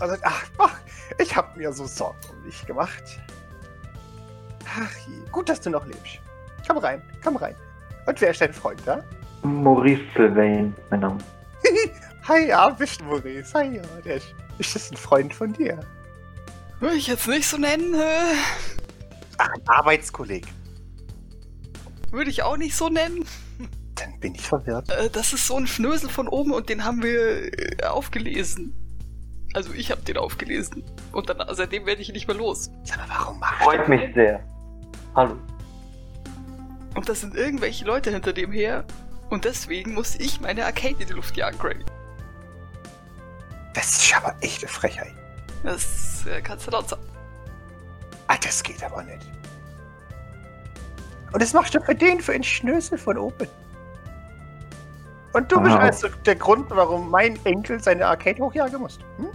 Und 0.00 0.08
sagt, 0.08 0.22
ach, 0.24 0.44
ach 0.58 0.78
ich 1.18 1.34
habe 1.36 1.58
mir 1.58 1.72
so 1.72 1.86
Sorgen 1.86 2.18
um 2.30 2.42
dich 2.44 2.64
gemacht. 2.66 3.02
Ach, 4.66 4.90
je, 5.06 5.30
gut, 5.30 5.48
dass 5.48 5.60
du 5.60 5.70
noch 5.70 5.86
lebst. 5.86 6.18
Komm 6.66 6.78
rein, 6.78 7.02
komm 7.22 7.36
rein. 7.36 7.54
Und 8.06 8.20
wer 8.20 8.30
ist 8.30 8.40
dein 8.40 8.52
Freund 8.52 8.80
da? 8.84 9.02
Maurice 9.42 10.02
Sylvain, 10.16 10.74
mein 10.90 11.00
Name. 11.00 11.18
Hi, 12.28 12.48
ja, 12.48 12.70
bist 12.70 13.00
du 13.00 13.04
Maurice. 13.04 13.52
Hi, 13.54 13.76
ja, 13.76 13.82
der 14.04 14.16
ist, 14.16 14.34
ist 14.58 14.74
das 14.74 14.90
ein 14.90 14.96
Freund 14.96 15.34
von 15.34 15.52
dir? 15.52 15.78
Will 16.80 16.96
ich 16.96 17.06
jetzt 17.06 17.28
nicht 17.28 17.46
so 17.46 17.56
nennen. 17.56 17.94
Ach, 19.38 19.48
ein 19.50 19.68
Arbeitskollege. 19.68 20.48
Würde 22.14 22.30
ich 22.30 22.44
auch 22.44 22.56
nicht 22.56 22.76
so 22.76 22.88
nennen. 22.88 23.24
Dann 23.96 24.20
bin 24.20 24.36
ich 24.36 24.42
verwirrt. 24.42 24.88
Äh, 24.90 25.10
Das 25.10 25.32
ist 25.32 25.48
so 25.48 25.56
ein 25.56 25.66
Schnösel 25.66 26.08
von 26.08 26.28
oben 26.28 26.52
und 26.52 26.68
den 26.68 26.84
haben 26.84 27.02
wir 27.02 27.52
äh, 27.82 27.84
aufgelesen. 27.86 28.72
Also 29.52 29.72
ich 29.72 29.90
habe 29.90 30.02
den 30.02 30.16
aufgelesen. 30.16 30.84
Und 31.12 31.28
dann, 31.28 31.42
seitdem 31.54 31.86
werde 31.86 32.02
ich 32.02 32.08
ihn 32.08 32.14
nicht 32.14 32.28
mehr 32.28 32.36
los. 32.36 32.70
Sag 32.84 32.98
mal, 32.98 33.08
warum 33.08 33.40
machst 33.40 33.62
Freut 33.62 33.88
mich 33.88 34.14
sehr. 34.14 34.40
Hallo. 35.16 35.36
Und 36.94 37.08
das 37.08 37.20
sind 37.20 37.34
irgendwelche 37.34 37.84
Leute 37.84 38.12
hinter 38.12 38.32
dem 38.32 38.52
her. 38.52 38.84
Und 39.30 39.44
deswegen 39.44 39.94
muss 39.94 40.14
ich 40.14 40.40
meine 40.40 40.64
Arcade 40.66 40.96
in 41.00 41.08
die 41.08 41.12
Luft 41.14 41.36
jagen, 41.36 41.58
Granny. 41.58 41.84
Das 43.74 43.90
ist 44.04 44.16
aber 44.16 44.36
echt 44.40 44.62
eine 44.62 44.68
Frechheit. 44.70 45.14
Das 45.64 46.24
äh, 46.26 46.40
kannst 46.40 46.68
du 46.68 46.70
laut 46.70 46.88
sagen. 46.88 47.02
Ah, 48.28 48.36
das 48.40 48.62
geht 48.62 48.82
aber 48.84 49.02
nicht. 49.02 49.26
Und 51.34 51.42
das 51.42 51.52
machst 51.52 51.74
du 51.74 51.80
für 51.80 51.96
den, 51.96 52.20
für 52.20 52.32
den 52.32 52.44
Schnösel 52.44 52.96
von 52.96 53.18
oben. 53.18 53.48
Und 55.32 55.50
du 55.50 55.60
bist 55.60 55.74
Aha. 55.74 55.86
also 55.86 56.06
der 56.24 56.36
Grund, 56.36 56.66
warum 56.68 57.10
mein 57.10 57.36
Enkel 57.44 57.82
seine 57.82 58.06
Arcade 58.06 58.40
hochjagen 58.40 58.78
muss. 58.80 59.00
Hm? 59.16 59.26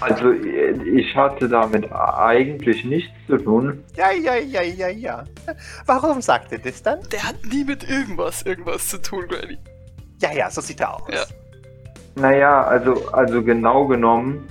Also 0.00 0.32
ich 0.32 1.14
hatte 1.14 1.46
damit 1.46 1.92
eigentlich 1.92 2.82
nichts 2.86 3.12
zu 3.26 3.36
tun. 3.36 3.84
Ja, 3.94 4.10
ja, 4.10 4.36
ja, 4.36 4.62
ja, 4.62 4.88
ja. 4.88 5.24
Warum 5.84 6.22
sagt 6.22 6.50
er 6.50 6.60
das 6.60 6.82
dann? 6.82 7.00
Der 7.12 7.22
hat 7.22 7.36
nie 7.44 7.62
mit 7.62 7.86
irgendwas 7.86 8.40
irgendwas 8.42 8.88
zu 8.88 9.02
tun, 9.02 9.28
Granny. 9.28 9.58
Ja, 10.22 10.32
ja, 10.32 10.50
so 10.50 10.62
sieht 10.62 10.80
er 10.80 10.94
aus. 10.94 11.10
Ja. 11.12 11.24
Naja, 12.14 12.62
also, 12.62 13.06
also 13.12 13.42
genau 13.42 13.86
genommen 13.86 14.48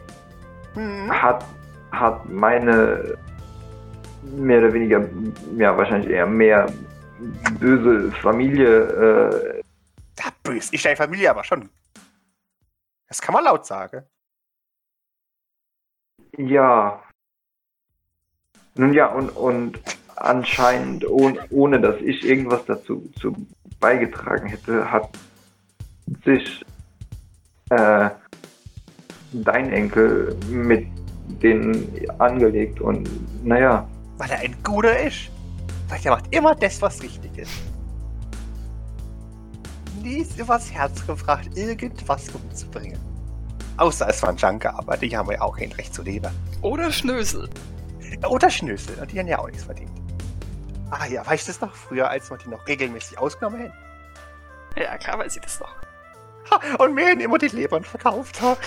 Hm. 0.76 1.12
hat, 1.12 1.44
hat 1.92 2.30
meine 2.30 3.16
mehr 4.36 4.60
oder 4.60 4.74
weniger, 4.74 5.08
ja 5.58 5.76
wahrscheinlich 5.78 6.10
eher 6.12 6.26
mehr 6.26 6.72
böse 7.60 8.12
Familie, 8.22 8.82
äh, 8.82 9.62
Da 10.16 10.26
böse 10.44 10.74
ist 10.74 10.86
deine 10.86 10.96
Familie 10.96 11.30
aber 11.30 11.44
schon. 11.44 11.70
Das 13.08 13.22
kann 13.22 13.34
man 13.34 13.44
laut 13.44 13.66
sagen. 13.66 14.04
ja. 16.38 17.02
Nun 18.76 18.94
ja, 18.94 19.06
und, 19.08 19.30
und 19.30 19.80
anscheinend, 20.16 21.08
ohne, 21.08 21.40
ohne 21.52 21.80
dass 21.80 22.02
ich 22.02 22.26
irgendwas 22.26 22.66
dazu 22.66 23.08
zu 23.20 23.36
beigetragen 23.80 24.48
hätte, 24.48 24.90
hat 24.92 25.10
sich 26.26 26.66
äh, 27.70 28.10
dein 29.32 29.72
Enkel 29.72 30.36
mit 30.50 30.88
denen 31.42 31.88
angelegt 32.20 32.82
und 32.82 33.10
naja, 33.46 33.88
Weil 34.24 34.32
er 34.32 34.40
ein 34.40 34.64
guter 34.64 34.98
ist. 34.98 35.30
Weil 35.90 36.00
er 36.02 36.12
macht 36.12 36.34
immer 36.34 36.56
das, 36.56 36.82
was 36.82 37.04
richtig 37.04 37.38
ist. 37.38 37.52
Nie 40.02 40.20
ist 40.20 40.40
übers 40.40 40.72
Herz 40.72 41.06
gefragt, 41.06 41.50
irgendwas 41.58 42.30
umzubringen. 42.30 42.98
Außer 43.76 44.08
es 44.08 44.24
waren 44.24 44.38
Junker, 44.38 44.80
aber 44.80 44.96
die 44.96 45.16
haben 45.18 45.30
ja 45.30 45.42
auch 45.42 45.58
kein 45.58 45.74
Recht 45.74 45.94
zu 45.94 46.04
leben. 46.04 46.32
Oder 46.62 46.90
Schnösel. 46.90 47.50
Oder 48.26 48.50
Schnösel, 48.50 48.98
und 48.98 49.12
die 49.12 49.20
haben 49.20 49.28
ja 49.28 49.40
auch 49.40 49.48
nichts 49.48 49.66
verdient. 49.66 49.92
Ah 50.90 51.06
ja, 51.08 51.28
weißt 51.28 51.50
du 51.50 51.52
das 51.52 51.60
noch? 51.60 51.76
Früher, 51.76 52.10
als 52.10 52.30
man 52.30 52.40
die 52.40 52.48
noch 52.48 52.66
regelmäßig 52.66 53.18
ausgenommen 53.18 53.60
hätten. 53.60 53.78
Ja, 54.78 54.98
klar 55.00 55.20
weiß 55.20 55.36
ich 55.36 55.42
das 55.42 55.60
noch. 55.60 55.76
Ha, 56.50 56.62
und 56.82 56.94
mir 56.94 57.20
immer 57.20 57.40
die 57.40 57.48
Lebern 57.48 57.84
verkauft. 57.84 58.42
Da 58.42 58.58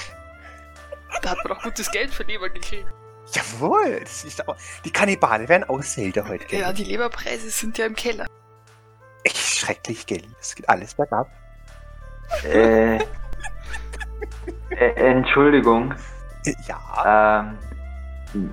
hat 1.31 1.39
man 1.45 1.57
doch 1.57 1.63
gutes 1.63 1.91
Geld 1.91 2.13
für 2.13 2.25
Leber 2.25 2.51
gekriegt. 2.51 2.93
Jawohl, 3.33 4.01
das 4.01 4.25
ist 4.25 4.41
aber, 4.41 4.57
die 4.85 4.91
Kannibale 4.93 5.49
werden 5.49 5.65
auch 5.65 5.83
selten 5.83 6.27
heute. 6.29 6.45
gell? 6.47 6.61
Ja, 6.61 6.73
die 6.73 6.85
Leberpreise 6.85 7.51
sind 7.51 7.77
ja 7.79 7.87
im 7.87 7.95
Keller. 7.95 8.27
Echt 9.25 9.37
schrecklich, 9.59 10.07
gell? 10.07 10.23
Es 10.41 10.55
geht 10.55 10.69
alles 10.69 10.95
bergab. 10.95 11.29
äh, 12.45 12.97
äh, 12.97 13.01
Entschuldigung, 14.97 15.95
Äh, 16.45 16.55
Ja, 16.69 17.49
ähm, 18.35 18.53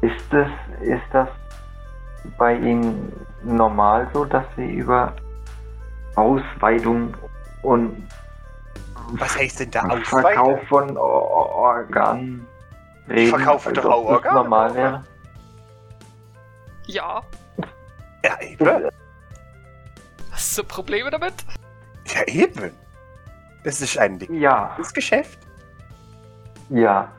ist 0.00 0.24
das, 0.30 0.48
ist 0.80 1.02
das 1.12 1.28
bei 2.38 2.54
Ihnen 2.54 3.12
normal 3.44 4.08
so, 4.12 4.24
dass 4.24 4.44
Sie 4.56 4.66
über 4.74 5.14
Ausweidung 6.16 7.14
und 7.62 8.08
was 9.12 9.38
heißt 9.38 9.60
denn 9.60 9.70
da 9.70 9.88
Verkauf 10.02 10.58
von 10.68 10.96
Or 10.96 11.50
Organen 11.54 12.46
reden? 13.08 13.30
verkaufe 13.30 13.68
als 13.70 13.76
doch 13.78 13.84
auch 13.86 14.04
Organe. 14.04 14.34
normal 14.34 14.74
wäre? 14.74 15.04
Ja. 16.86 17.22
Ja, 18.24 18.40
eben. 18.40 18.90
Hast 20.32 20.58
du 20.58 20.64
Probleme 20.64 21.10
damit? 21.10 21.34
Ja, 22.14 22.22
eben. 22.26 22.70
Das 23.64 23.80
ist 23.80 23.98
ein 23.98 24.18
Ding. 24.18 24.32
Ja, 24.40 24.74
Das 24.78 24.92
Geschäft. 24.94 25.38
ja. 26.70 27.10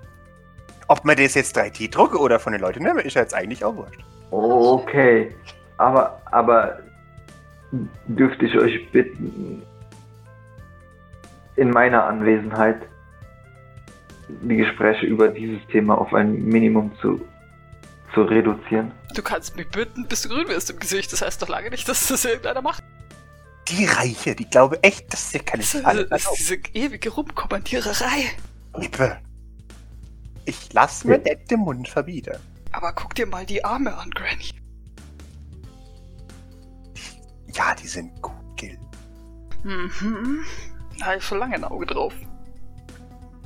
Ob 0.90 1.04
man 1.04 1.18
das 1.18 1.34
jetzt 1.34 1.58
3D 1.58 1.92
drucke 1.92 2.18
oder 2.18 2.40
von 2.40 2.54
den 2.54 2.62
Leuten 2.62 2.82
nehme, 2.84 3.02
ist 3.02 3.16
ja 3.16 3.22
jetzt 3.22 3.34
eigentlich 3.34 3.66
auch 3.66 3.76
wurscht. 3.76 4.00
Okay. 4.32 5.36
Aber, 5.76 6.22
aber 6.32 6.80
dürfte 8.08 8.46
ich 8.46 8.58
euch 8.58 8.90
bitten, 8.94 9.62
in 11.58 11.72
meiner 11.72 12.06
Anwesenheit 12.06 12.78
die 14.28 14.58
Gespräche 14.58 15.06
über 15.06 15.30
dieses 15.30 15.60
Thema 15.68 15.98
auf 15.98 16.14
ein 16.14 16.44
Minimum 16.44 16.92
zu, 17.02 17.22
zu 18.14 18.24
reduzieren? 18.24 18.92
Du 19.16 19.22
kannst 19.22 19.56
mich 19.56 19.70
bitten, 19.70 20.08
bis 20.08 20.24
du 20.24 20.30
grün 20.30 20.48
wirst 20.48 20.70
im 20.70 20.80
Gesicht. 20.80 21.12
Das 21.14 21.22
heißt 21.22 21.42
doch 21.42 21.50
lange 21.50 21.70
nicht, 21.70 21.88
dass 21.88 22.08
das 22.08 22.26
irgendeiner 22.26 22.62
macht. 22.62 22.84
Die 23.70 23.86
Reiche, 23.86 24.36
die 24.36 24.50
glaube 24.50 24.82
echt, 24.84 25.12
dass 25.12 25.32
sie 25.32 25.40
keine 25.40 25.62
Das 25.62 25.76
ist, 25.76 25.84
Falle 25.84 26.06
das 26.06 26.24
ist 26.24 26.40
diese 26.40 26.56
ewige 26.74 27.10
Rumkommandiererei. 27.10 28.32
Liebe. 28.78 29.18
Ich 30.46 30.72
lass 30.72 31.04
mir 31.04 31.18
nicht 31.18 31.52
den 31.52 31.60
Mund 31.60 31.88
verbieten. 31.90 32.38
Aber 32.72 32.94
guck 32.94 33.16
dir 33.16 33.26
mal 33.26 33.46
die 33.46 33.64
Arme 33.66 33.98
an, 33.98 34.10
Granny. 34.12 34.52
Ja, 37.54 37.76
die 37.76 37.88
sind 37.88 38.22
gut, 38.22 38.34
Gil. 38.56 38.78
Mhm. 39.64 40.46
Da 41.00 41.08
habe 41.08 41.18
ich 41.18 41.24
schon 41.24 41.40
lange 41.40 41.56
ein 41.56 41.64
Auge 41.64 41.86
drauf. 41.86 42.14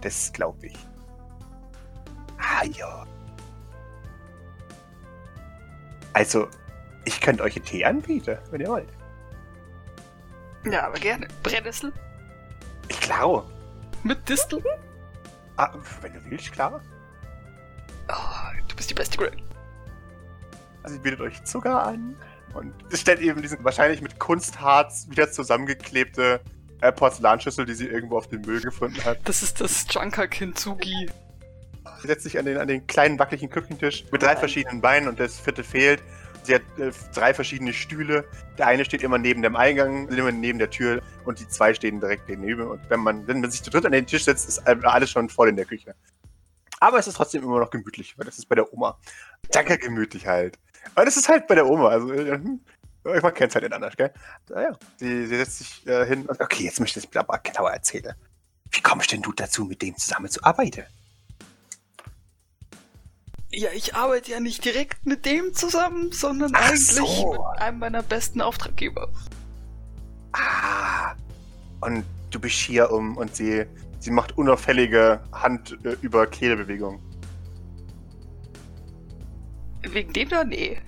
Das 0.01 0.33
glaube 0.33 0.67
ich. 0.67 0.77
Ah 2.37 2.65
ja. 2.65 3.05
Also, 6.13 6.47
ich 7.05 7.21
könnte 7.21 7.43
euch 7.43 7.55
einen 7.55 7.65
Tee 7.65 7.85
anbieten, 7.85 8.37
wenn 8.49 8.61
ihr 8.61 8.67
wollt. 8.67 8.89
Ja, 10.65 10.87
aber 10.87 10.99
gerne. 10.99 11.27
Brennnessel 11.41 11.93
Ich 12.87 12.99
glaube. 12.99 13.45
mit 14.03 14.27
Distel. 14.27 14.61
Ah, 15.57 15.73
wenn 16.01 16.13
du 16.13 16.19
willst, 16.29 16.51
klar. 16.51 16.81
Oh, 18.09 18.61
du 18.67 18.75
bist 18.75 18.89
die 18.89 18.93
beste 18.93 19.17
Granny. 19.17 19.43
Also 20.83 20.95
ihr 20.95 21.01
bietet 21.01 21.21
euch 21.21 21.43
Zucker 21.43 21.83
an 21.83 22.15
und 22.53 22.73
stellt 22.93 23.19
eben 23.19 23.41
diesen 23.41 23.63
wahrscheinlich 23.63 24.01
mit 24.01 24.19
Kunstharz 24.19 25.07
wieder 25.09 25.31
zusammengeklebte 25.31 26.41
äh, 26.81 26.91
Porzellanschüssel, 26.91 27.65
die 27.65 27.73
sie 27.73 27.87
irgendwo 27.87 28.17
auf 28.17 28.27
dem 28.27 28.41
Müll 28.41 28.61
gefunden 28.61 29.03
hat. 29.05 29.19
Das 29.25 29.43
ist 29.43 29.61
das 29.61 29.85
Junker 29.89 30.27
Kintsugi. 30.27 31.09
Sie 32.01 32.07
setzt 32.07 32.23
sich 32.23 32.37
an 32.37 32.45
den, 32.45 32.57
an 32.57 32.67
den 32.67 32.85
kleinen 32.87 33.17
wackeligen 33.19 33.49
Küchentisch 33.49 34.05
mit 34.11 34.21
drei 34.21 34.35
verschiedenen 34.35 34.81
Beinen 34.81 35.07
und 35.07 35.19
das 35.19 35.39
vierte 35.39 35.63
fehlt. 35.63 36.01
Sie 36.43 36.55
hat 36.55 36.61
äh, 36.79 36.91
drei 37.13 37.33
verschiedene 37.33 37.73
Stühle. 37.73 38.25
Der 38.57 38.67
eine 38.67 38.83
steht 38.85 39.03
immer 39.03 39.17
neben 39.17 39.41
dem 39.41 39.55
Eingang, 39.55 40.07
immer 40.09 40.31
neben 40.31 40.57
der 40.57 40.69
Tür 40.69 41.01
und 41.25 41.39
die 41.39 41.47
zwei 41.47 41.73
stehen 41.73 41.99
direkt 41.99 42.27
gegenüber. 42.27 42.71
Und 42.71 42.81
wenn 42.89 42.99
man, 42.99 43.27
wenn 43.27 43.41
man 43.41 43.51
sich 43.51 43.61
zu 43.61 43.69
dritt 43.69 43.85
an 43.85 43.91
den 43.91 44.07
Tisch 44.07 44.25
setzt, 44.25 44.47
ist 44.47 44.59
alles 44.67 45.11
schon 45.11 45.29
voll 45.29 45.49
in 45.49 45.55
der 45.55 45.65
Küche. 45.65 45.95
Aber 46.79 46.97
es 46.97 47.05
ist 47.05 47.15
trotzdem 47.15 47.43
immer 47.43 47.59
noch 47.59 47.69
gemütlich, 47.69 48.17
weil 48.17 48.25
das 48.25 48.39
ist 48.39 48.47
bei 48.47 48.55
der 48.55 48.73
Oma. 48.73 48.97
Danke 49.51 49.77
gemütlich 49.77 50.25
halt. 50.25 50.57
Aber 50.95 51.05
das 51.05 51.15
ist 51.15 51.29
halt 51.29 51.45
bei 51.47 51.53
der 51.53 51.67
Oma. 51.67 51.89
Also, 51.89 52.11
man 53.03 53.33
kennt 53.33 53.49
es 53.49 53.55
halt 53.55 53.63
nicht 53.63 53.73
anders, 53.73 53.95
gell? 53.97 54.11
Naja, 54.49 54.77
sie, 54.97 55.25
sie 55.27 55.37
setzt 55.37 55.59
sich 55.59 55.87
äh, 55.87 56.05
hin 56.05 56.25
und 56.25 56.39
okay, 56.39 56.63
jetzt 56.65 56.79
möchte 56.79 56.99
ich 56.99 57.05
es 57.05 57.13
mir 57.13 57.21
aber 57.21 57.39
genauer 57.39 57.71
erzählen. 57.71 58.13
Wie 58.71 58.81
kommst 58.81 59.11
denn 59.11 59.21
du 59.21 59.31
dazu, 59.33 59.65
mit 59.65 59.81
dem 59.81 59.97
zusammenzuarbeiten? 59.97 60.85
Ja, 63.53 63.69
ich 63.73 63.95
arbeite 63.95 64.31
ja 64.31 64.39
nicht 64.39 64.63
direkt 64.63 65.05
mit 65.05 65.25
dem 65.25 65.53
zusammen, 65.53 66.11
sondern 66.13 66.53
Ach 66.55 66.69
eigentlich 66.69 66.87
so. 66.87 67.31
mit 67.33 67.61
einem 67.61 67.79
meiner 67.79 68.01
besten 68.01 68.39
Auftraggeber. 68.39 69.11
Ah. 70.31 71.15
Und 71.81 72.05
du 72.29 72.39
bist 72.39 72.55
hier 72.55 72.91
um 72.91 73.17
und 73.17 73.35
sie, 73.35 73.65
sie 73.99 74.11
macht 74.11 74.37
unauffällige 74.37 75.21
Hand 75.33 75.77
äh, 75.83 75.97
über 76.01 76.27
Kehlbewegung. 76.27 77.01
Wegen 79.81 80.13
dem 80.13 80.29
da? 80.29 80.45
Nee. 80.45 80.79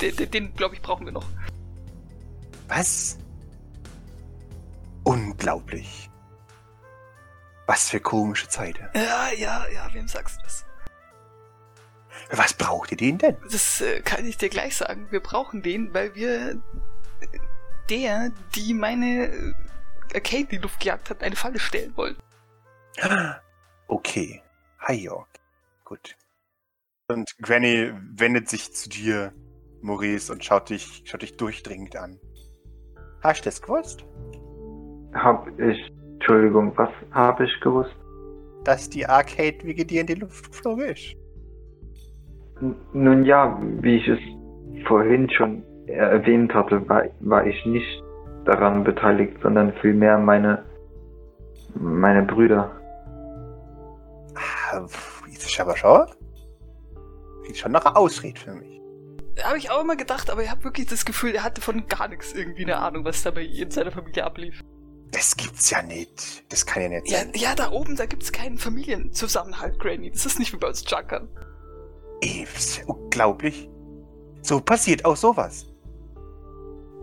Den, 0.00 0.14
den, 0.14 0.30
den 0.30 0.54
glaube 0.54 0.76
ich, 0.76 0.82
brauchen 0.82 1.06
wir 1.06 1.12
noch. 1.12 1.26
Was? 2.74 3.18
Unglaublich. 5.04 6.08
Was 7.66 7.90
für 7.90 8.00
komische 8.00 8.48
Zeiten. 8.48 8.88
Ja, 8.94 9.30
ja, 9.36 9.66
ja, 9.68 9.92
wem 9.92 10.08
sagst 10.08 10.38
du 10.38 10.42
das? 10.42 10.64
Was 12.30 12.54
braucht 12.54 12.90
ihr 12.92 12.96
den 12.96 13.18
denn? 13.18 13.36
Das 13.50 13.82
äh, 13.82 14.00
kann 14.00 14.24
ich 14.24 14.38
dir 14.38 14.48
gleich 14.48 14.74
sagen. 14.74 15.06
Wir 15.10 15.20
brauchen 15.20 15.60
den, 15.60 15.92
weil 15.92 16.14
wir 16.14 16.52
äh, 16.52 17.26
der, 17.90 18.32
die 18.54 18.72
meine 18.72 19.26
äh, 20.14 20.20
Kate 20.20 20.38
in 20.38 20.48
die 20.48 20.56
Luft 20.56 20.80
gejagt 20.80 21.10
hat, 21.10 21.22
eine 21.22 21.36
Falle 21.36 21.58
stellen 21.58 21.94
wollen. 21.96 22.16
Okay. 23.88 24.42
Hi, 24.78 24.94
York. 24.94 25.28
Gut. 25.84 26.16
Und 27.08 27.36
Granny 27.42 27.92
wendet 28.14 28.48
sich 28.48 28.72
zu 28.72 28.88
dir, 28.88 29.34
Maurice, 29.82 30.32
und 30.32 30.42
schaut 30.42 30.70
dich, 30.70 31.02
schaut 31.04 31.20
dich 31.20 31.36
durchdringend 31.36 31.96
an. 31.96 32.18
Hast 33.22 33.42
du 33.44 33.48
das 33.50 33.60
gewusst? 33.62 34.04
Hab 35.14 35.46
ich, 35.58 35.92
Entschuldigung, 36.14 36.72
was 36.76 36.90
habe 37.12 37.44
ich 37.44 37.60
gewusst? 37.60 37.94
Dass 38.64 38.88
die 38.88 39.06
Arcade 39.06 39.58
wie 39.62 39.74
dir 39.84 40.00
in 40.02 40.06
die 40.06 40.14
Luft 40.14 40.50
geflogen 40.50 40.84
ist? 40.86 41.14
N- 42.60 42.76
Nun 42.92 43.24
ja, 43.24 43.58
wie 43.80 43.96
ich 43.96 44.08
es 44.08 44.18
vorhin 44.86 45.28
schon 45.30 45.62
erwähnt 45.86 46.54
hatte, 46.54 46.88
war, 46.88 47.04
war 47.20 47.46
ich 47.46 47.64
nicht 47.66 48.02
daran 48.44 48.82
beteiligt, 48.84 49.36
sondern 49.42 49.72
vielmehr 49.80 50.18
meine, 50.18 50.64
meine 51.74 52.22
Brüder. 52.22 52.70
Ah, 54.34 54.80
Das 54.80 55.44
ist 55.46 55.60
aber 55.60 55.76
schon. 55.76 56.06
Sieht 57.46 57.56
schon 57.58 57.72
nach 57.72 57.94
Ausrede 57.94 58.38
für 58.40 58.54
mich. 58.54 58.80
Habe 59.44 59.58
ich 59.58 59.70
auch 59.70 59.80
immer 59.82 59.96
gedacht, 59.96 60.30
aber 60.30 60.42
ich 60.42 60.50
habe 60.50 60.64
wirklich 60.64 60.86
das 60.86 61.04
Gefühl, 61.04 61.34
er 61.34 61.44
hatte 61.44 61.60
von 61.60 61.86
gar 61.88 62.08
nichts 62.08 62.32
irgendwie 62.32 62.62
eine 62.64 62.78
Ahnung, 62.78 63.04
was 63.04 63.22
da 63.22 63.30
bei 63.30 63.42
in 63.42 63.70
seiner 63.70 63.90
Familie 63.90 64.24
ablief. 64.24 64.60
Das 65.10 65.36
gibt's 65.36 65.70
ja 65.70 65.82
nicht. 65.82 66.44
Das 66.50 66.64
kann 66.64 66.82
ja 66.82 66.88
nicht 66.88 67.10
Ja, 67.10 67.18
sein. 67.18 67.32
ja, 67.34 67.54
da 67.54 67.70
oben, 67.70 67.96
da 67.96 68.06
gibt's 68.06 68.32
keinen 68.32 68.56
Familienzusammenhalt, 68.58 69.78
Granny. 69.78 70.10
Das 70.10 70.24
ist 70.24 70.38
nicht 70.38 70.52
wie 70.52 70.56
bei 70.56 70.68
uns 70.68 70.84
Junkern. 70.88 71.28
Ey, 72.22 72.46
das 72.52 72.64
ist 72.64 72.78
ja 72.78 72.84
unglaublich. 72.86 73.68
So 74.42 74.60
passiert 74.60 75.04
auch 75.04 75.16
sowas. 75.16 75.66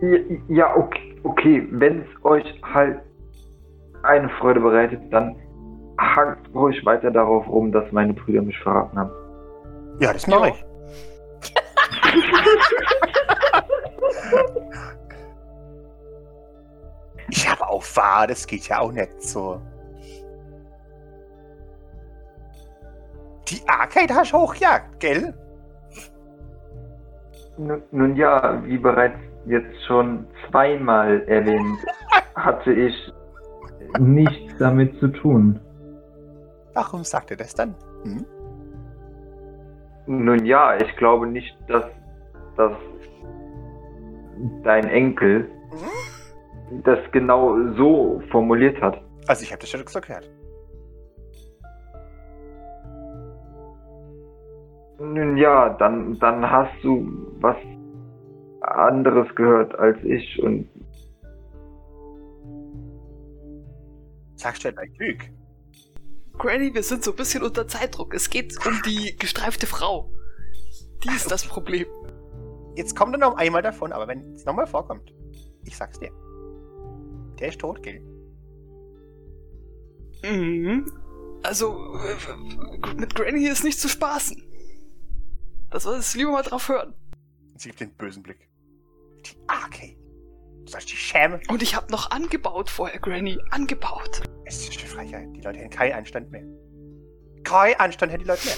Ja, 0.00 0.18
ja 0.48 0.76
okay, 0.76 1.16
okay. 1.24 1.68
wenn 1.70 2.00
es 2.02 2.24
euch 2.24 2.44
halt 2.62 3.00
eine 4.02 4.28
Freude 4.40 4.60
bereitet, 4.60 5.00
dann 5.12 5.36
hakt 5.98 6.52
ruhig 6.54 6.84
weiter 6.86 7.10
darauf 7.10 7.46
rum, 7.46 7.70
dass 7.70 7.90
meine 7.92 8.14
Brüder 8.14 8.40
mich 8.42 8.58
verraten 8.60 8.98
haben. 8.98 9.10
Ja, 10.00 10.12
das 10.12 10.26
mache 10.26 10.48
Ja. 10.48 10.54
ich. 10.54 10.64
Ich 17.32 17.48
habe 17.48 17.68
auch 17.68 17.84
wahr, 17.94 18.26
das 18.26 18.44
geht 18.44 18.66
ja 18.66 18.80
auch 18.80 18.90
nicht 18.90 19.22
so. 19.22 19.62
Die 23.46 23.60
Arcade 23.68 24.12
hast 24.12 24.32
du 24.32 24.38
hochjagt, 24.38 24.98
gell? 24.98 25.32
Nun, 27.56 27.82
nun 27.92 28.16
ja, 28.16 28.60
wie 28.64 28.78
bereits 28.78 29.18
jetzt 29.46 29.80
schon 29.86 30.26
zweimal 30.48 31.22
erwähnt, 31.28 31.78
hatte 32.34 32.72
ich 32.72 33.12
Nichts 33.98 34.56
damit 34.58 34.98
zu 35.00 35.08
tun. 35.08 35.60
Warum 36.74 37.02
sagt 37.02 37.30
er 37.32 37.36
das 37.36 37.54
dann? 37.54 37.74
Hm? 38.04 38.24
Nun 40.06 40.44
ja, 40.44 40.76
ich 40.76 40.96
glaube 40.96 41.26
nicht, 41.26 41.56
dass, 41.68 41.84
dass 42.60 42.76
dein 44.62 44.86
Enkel 44.88 45.50
das 46.84 46.98
genau 47.10 47.56
so 47.76 48.22
formuliert 48.30 48.80
hat. 48.82 49.02
Also 49.26 49.42
ich 49.44 49.50
habe 49.50 49.60
das 49.60 49.70
schon 49.70 49.86
so 49.86 50.00
gehört. 50.00 50.30
Nun 54.98 55.36
ja, 55.38 55.70
dann, 55.70 56.18
dann 56.18 56.48
hast 56.48 56.74
du 56.82 57.08
was 57.40 57.56
anderes 58.60 59.34
gehört 59.34 59.74
als 59.78 59.98
ich 60.04 60.42
und 60.42 60.68
Sagst 64.34 64.64
du 64.64 64.68
etwa, 64.68 64.82
ich 64.82 64.98
lüg? 64.98 65.30
Granny, 66.38 66.72
wir 66.72 66.82
sind 66.82 67.04
so 67.04 67.10
ein 67.10 67.16
bisschen 67.16 67.42
unter 67.42 67.68
Zeitdruck. 67.68 68.14
Es 68.14 68.30
geht 68.30 68.54
um 68.66 68.72
die 68.86 69.14
gestreifte 69.18 69.66
Frau. 69.66 70.10
Die 71.04 71.14
ist 71.14 71.30
das 71.30 71.44
Problem. 71.46 71.86
Jetzt 72.80 72.96
kommt 72.96 73.14
er 73.14 73.18
noch 73.18 73.36
einmal 73.36 73.60
davon, 73.60 73.92
aber 73.92 74.08
wenn 74.08 74.32
es 74.32 74.46
nochmal 74.46 74.66
vorkommt, 74.66 75.12
ich 75.66 75.76
sag's 75.76 75.98
dir. 75.98 76.10
Der 77.38 77.48
ist 77.48 77.60
tot, 77.60 77.82
gell? 77.82 78.00
Mhm. 80.24 80.90
Also, 81.42 81.76
äh, 81.98 82.94
mit 82.94 83.14
Granny 83.14 83.46
ist 83.48 83.64
nicht 83.64 83.78
zu 83.78 83.86
spaßen. 83.86 84.42
Das 85.68 85.82
soll 85.82 85.98
es 85.98 86.14
lieber 86.14 86.32
mal 86.32 86.42
drauf 86.42 86.70
hören. 86.70 86.94
Sie 87.58 87.68
gibt 87.68 87.80
den 87.80 87.94
bösen 87.96 88.22
Blick. 88.22 88.48
Die 89.26 89.36
Arcade. 89.46 89.98
Du 90.64 90.72
sollst 90.72 90.90
dich 90.90 91.00
schämen. 91.00 91.42
Und 91.50 91.62
ich 91.62 91.74
habe 91.74 91.92
noch 91.92 92.10
angebaut 92.10 92.70
vorher, 92.70 92.98
Granny. 92.98 93.38
Angebaut. 93.50 94.22
Es 94.46 94.66
ist 94.66 94.78
eine 94.78 94.88
Freiheit. 94.88 95.28
Die 95.36 95.42
Leute 95.42 95.58
haben 95.58 95.68
keinen 95.68 95.92
Anstand 95.92 96.30
mehr. 96.30 96.46
Kein 97.44 97.74
Anstand 97.78 98.10
haben 98.10 98.20
die 98.20 98.26
Leute 98.26 98.46
mehr. 98.46 98.56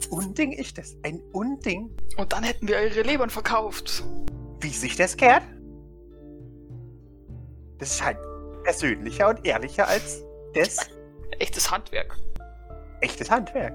Ein 0.00 0.10
Unding 0.10 0.52
ist 0.52 0.78
das. 0.78 0.96
Ein 1.02 1.20
Unding. 1.32 1.90
Und 2.16 2.32
dann 2.32 2.42
hätten 2.42 2.66
wir 2.68 2.82
ihre 2.82 3.02
Lebern 3.02 3.30
verkauft. 3.30 4.04
Wie 4.60 4.68
sich 4.70 4.96
das 4.96 5.16
kehrt? 5.16 5.42
Das 7.78 7.92
ist 7.92 8.04
halt 8.04 8.18
persönlicher 8.64 9.28
und 9.28 9.44
ehrlicher 9.46 9.88
als 9.88 10.22
das 10.54 10.76
Echtes 11.38 11.70
Handwerk. 11.70 12.16
echtes 13.00 13.30
Handwerk. 13.30 13.72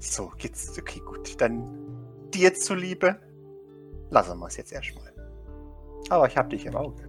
So, 0.00 0.32
jetzt, 0.38 0.76
okay, 0.78 1.00
gut. 1.00 1.40
Dann 1.40 1.68
dir 2.32 2.54
zuliebe. 2.54 3.20
Lassen 4.10 4.38
wir 4.38 4.46
es 4.46 4.56
jetzt 4.56 4.72
erstmal. 4.72 5.12
Aber 6.08 6.26
ich 6.26 6.36
hab 6.36 6.50
dich 6.50 6.66
im 6.66 6.74
Auge. 6.74 7.08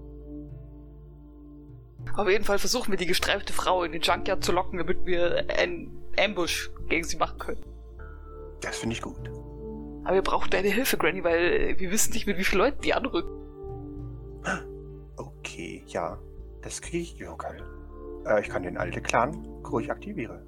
Auf 2.15 2.27
jeden 2.27 2.43
Fall 2.43 2.59
versuchen 2.59 2.91
wir 2.91 2.97
die 2.97 3.05
gestreifte 3.05 3.53
Frau 3.53 3.83
in 3.83 3.93
den 3.93 4.01
Junkyard 4.01 4.43
zu 4.43 4.51
locken, 4.51 4.77
damit 4.77 5.05
wir 5.05 5.45
einen 5.57 5.98
Ambush 6.17 6.71
gegen 6.87 7.03
sie 7.03 7.17
machen 7.17 7.37
können. 7.39 7.65
Das 8.61 8.77
finde 8.77 8.95
ich 8.95 9.01
gut. 9.01 9.29
Aber 10.03 10.15
wir 10.15 10.21
brauchen 10.21 10.49
deine 10.49 10.69
Hilfe, 10.69 10.97
Granny, 10.97 11.23
weil 11.23 11.79
wir 11.79 11.91
wissen 11.91 12.13
nicht, 12.13 12.25
mit 12.25 12.37
wie 12.37 12.43
vielen 12.43 12.61
Leuten 12.61 12.81
die 12.81 12.93
anrücken. 12.93 13.39
Okay, 15.17 15.83
ja. 15.87 16.17
Das 16.61 16.81
kriege 16.81 16.97
ich. 17.03 17.19
Geil. 17.37 17.63
Äh, 18.25 18.41
ich 18.41 18.49
kann 18.49 18.63
den 18.63 18.77
alten 18.77 19.01
Clan 19.03 19.45
ruhig 19.69 19.91
aktivieren. 19.91 20.45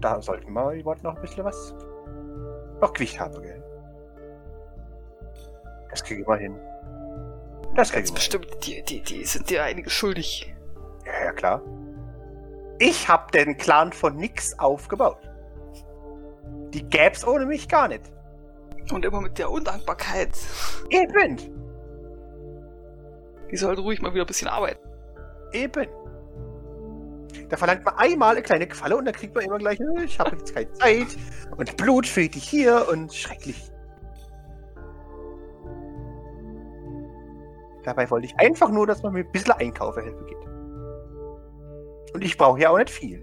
Da 0.00 0.20
sollten 0.20 0.52
wir 0.52 0.72
überhaupt 0.72 1.02
noch 1.02 1.16
ein 1.16 1.20
bisschen 1.20 1.44
was. 1.44 1.74
Noch 2.80 2.92
Gewicht 2.92 3.18
haben, 3.18 3.40
gell? 3.42 3.62
Das 5.90 6.04
kriege 6.04 6.20
ich 6.20 6.26
mal 6.26 6.38
hin. 6.38 6.58
Das 7.74 7.90
kriege 7.90 8.04
ich 8.04 8.10
mal 8.10 8.14
hin. 8.14 8.14
bestimmt, 8.14 8.66
die, 8.66 8.82
die, 8.82 9.02
die 9.02 9.24
sind 9.24 9.48
dir 9.48 9.64
einiges 9.64 9.92
schuldig. 9.92 10.54
Ja, 11.06 11.24
ja, 11.26 11.32
klar. 11.32 11.62
Ich 12.78 13.08
hab 13.08 13.32
den 13.32 13.56
Clan 13.56 13.92
von 13.92 14.16
nix 14.16 14.58
aufgebaut. 14.58 15.18
Die 16.74 16.84
gäb's 16.84 17.26
ohne 17.26 17.46
mich 17.46 17.68
gar 17.68 17.88
nicht. 17.88 18.12
Und 18.92 19.04
immer 19.04 19.20
mit 19.20 19.38
der 19.38 19.50
Undankbarkeit. 19.50 20.30
Eben. 20.90 21.38
Die 23.50 23.56
soll 23.56 23.74
ruhig 23.74 24.02
mal 24.02 24.12
wieder 24.12 24.24
ein 24.24 24.26
bisschen 24.26 24.48
arbeiten. 24.48 24.86
Eben. 25.52 25.86
Da 27.48 27.56
verlangt 27.56 27.84
man 27.84 27.94
einmal 27.96 28.32
eine 28.32 28.42
kleine 28.42 28.66
Qualle 28.66 28.96
und 28.96 29.04
dann 29.04 29.14
kriegt 29.14 29.34
man 29.34 29.44
immer 29.44 29.58
gleich, 29.58 29.78
äh, 29.80 30.04
ich 30.04 30.18
habe 30.18 30.36
jetzt 30.36 30.54
keine 30.54 30.72
Zeit 30.72 31.06
und 31.56 31.76
Blut 31.76 32.06
fehlt 32.06 32.34
dich 32.34 32.48
hier 32.48 32.86
und 32.90 33.12
schrecklich. 33.12 33.70
Dabei 37.84 38.10
wollte 38.10 38.26
ich 38.26 38.36
einfach 38.38 38.70
nur, 38.70 38.86
dass 38.86 39.02
man 39.02 39.12
mir 39.12 39.20
ein 39.20 39.30
bisschen 39.30 39.52
einkaufen 39.52 40.02
helfen 40.02 40.26
geht. 40.26 40.55
Und 42.16 42.24
ich 42.24 42.38
brauche 42.38 42.58
ja 42.58 42.70
auch 42.70 42.78
nicht 42.78 42.88
viel. 42.88 43.22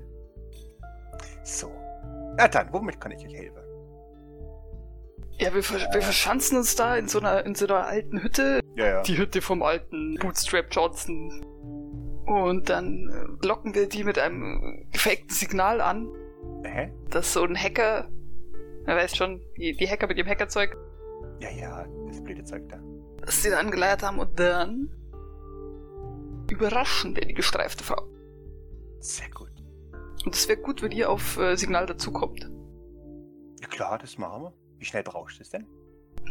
So. 1.43 1.71
Na 2.37 2.47
dann, 2.47 2.71
womit 2.71 3.01
kann 3.01 3.11
ich 3.11 3.25
euch 3.25 3.33
helfen? 3.33 3.57
Ja, 5.39 5.51
wir, 5.51 5.63
ver 5.63 5.79
wir 5.91 6.01
verschanzen 6.03 6.57
uns 6.59 6.75
da 6.75 6.95
in 6.95 7.07
so 7.07 7.19
einer, 7.19 7.43
in 7.43 7.55
so 7.55 7.65
einer 7.65 7.87
alten 7.87 8.21
Hütte. 8.21 8.59
Ja, 8.75 8.85
ja. 8.85 9.01
Die 9.01 9.17
Hütte 9.17 9.41
vom 9.41 9.63
alten 9.63 10.15
Bootstrap 10.19 10.67
Johnson. 10.69 11.43
Und 12.27 12.69
dann 12.69 13.09
äh, 13.09 13.45
locken 13.47 13.73
wir 13.73 13.89
die 13.89 14.03
mit 14.03 14.19
einem 14.19 14.85
gefakten 14.91 15.29
Signal 15.31 15.81
an, 15.81 16.07
Hä? 16.63 16.93
dass 17.09 17.33
so 17.33 17.43
ein 17.43 17.57
Hacker, 17.57 18.07
er 18.85 18.95
weiß 18.95 19.15
schon, 19.17 19.41
die, 19.57 19.75
die 19.75 19.89
Hacker 19.89 20.05
mit 20.05 20.19
dem 20.19 20.27
Hackerzeug, 20.27 20.77
Ja, 21.39 21.49
ja, 21.49 21.85
das 22.07 22.23
blöde 22.23 22.43
Zeug 22.43 22.69
da. 22.69 22.79
dass 23.25 23.41
sie 23.41 23.49
da 23.49 23.57
angeleiert 23.57 24.03
haben 24.03 24.19
und 24.19 24.39
dann 24.39 24.89
überraschen 26.49 27.15
wir 27.15 27.25
die 27.25 27.33
gestreifte 27.33 27.83
Frau. 27.83 28.07
Sehr 29.03 29.29
gut. 29.31 29.51
Und 30.25 30.33
es 30.33 30.47
wäre 30.47 30.59
gut, 30.61 30.81
wenn 30.81 30.91
ihr 30.91 31.09
auf 31.09 31.37
äh, 31.37 31.55
Signal 31.57 31.85
dazukommt. 31.85 32.49
Ja 33.61 33.67
klar, 33.67 33.97
das 33.97 34.17
machen 34.17 34.43
wir. 34.43 34.53
Wie 34.77 34.85
schnell 34.85 35.03
brauchst 35.03 35.39
du 35.39 35.43
es 35.43 35.49
denn? 35.49 35.67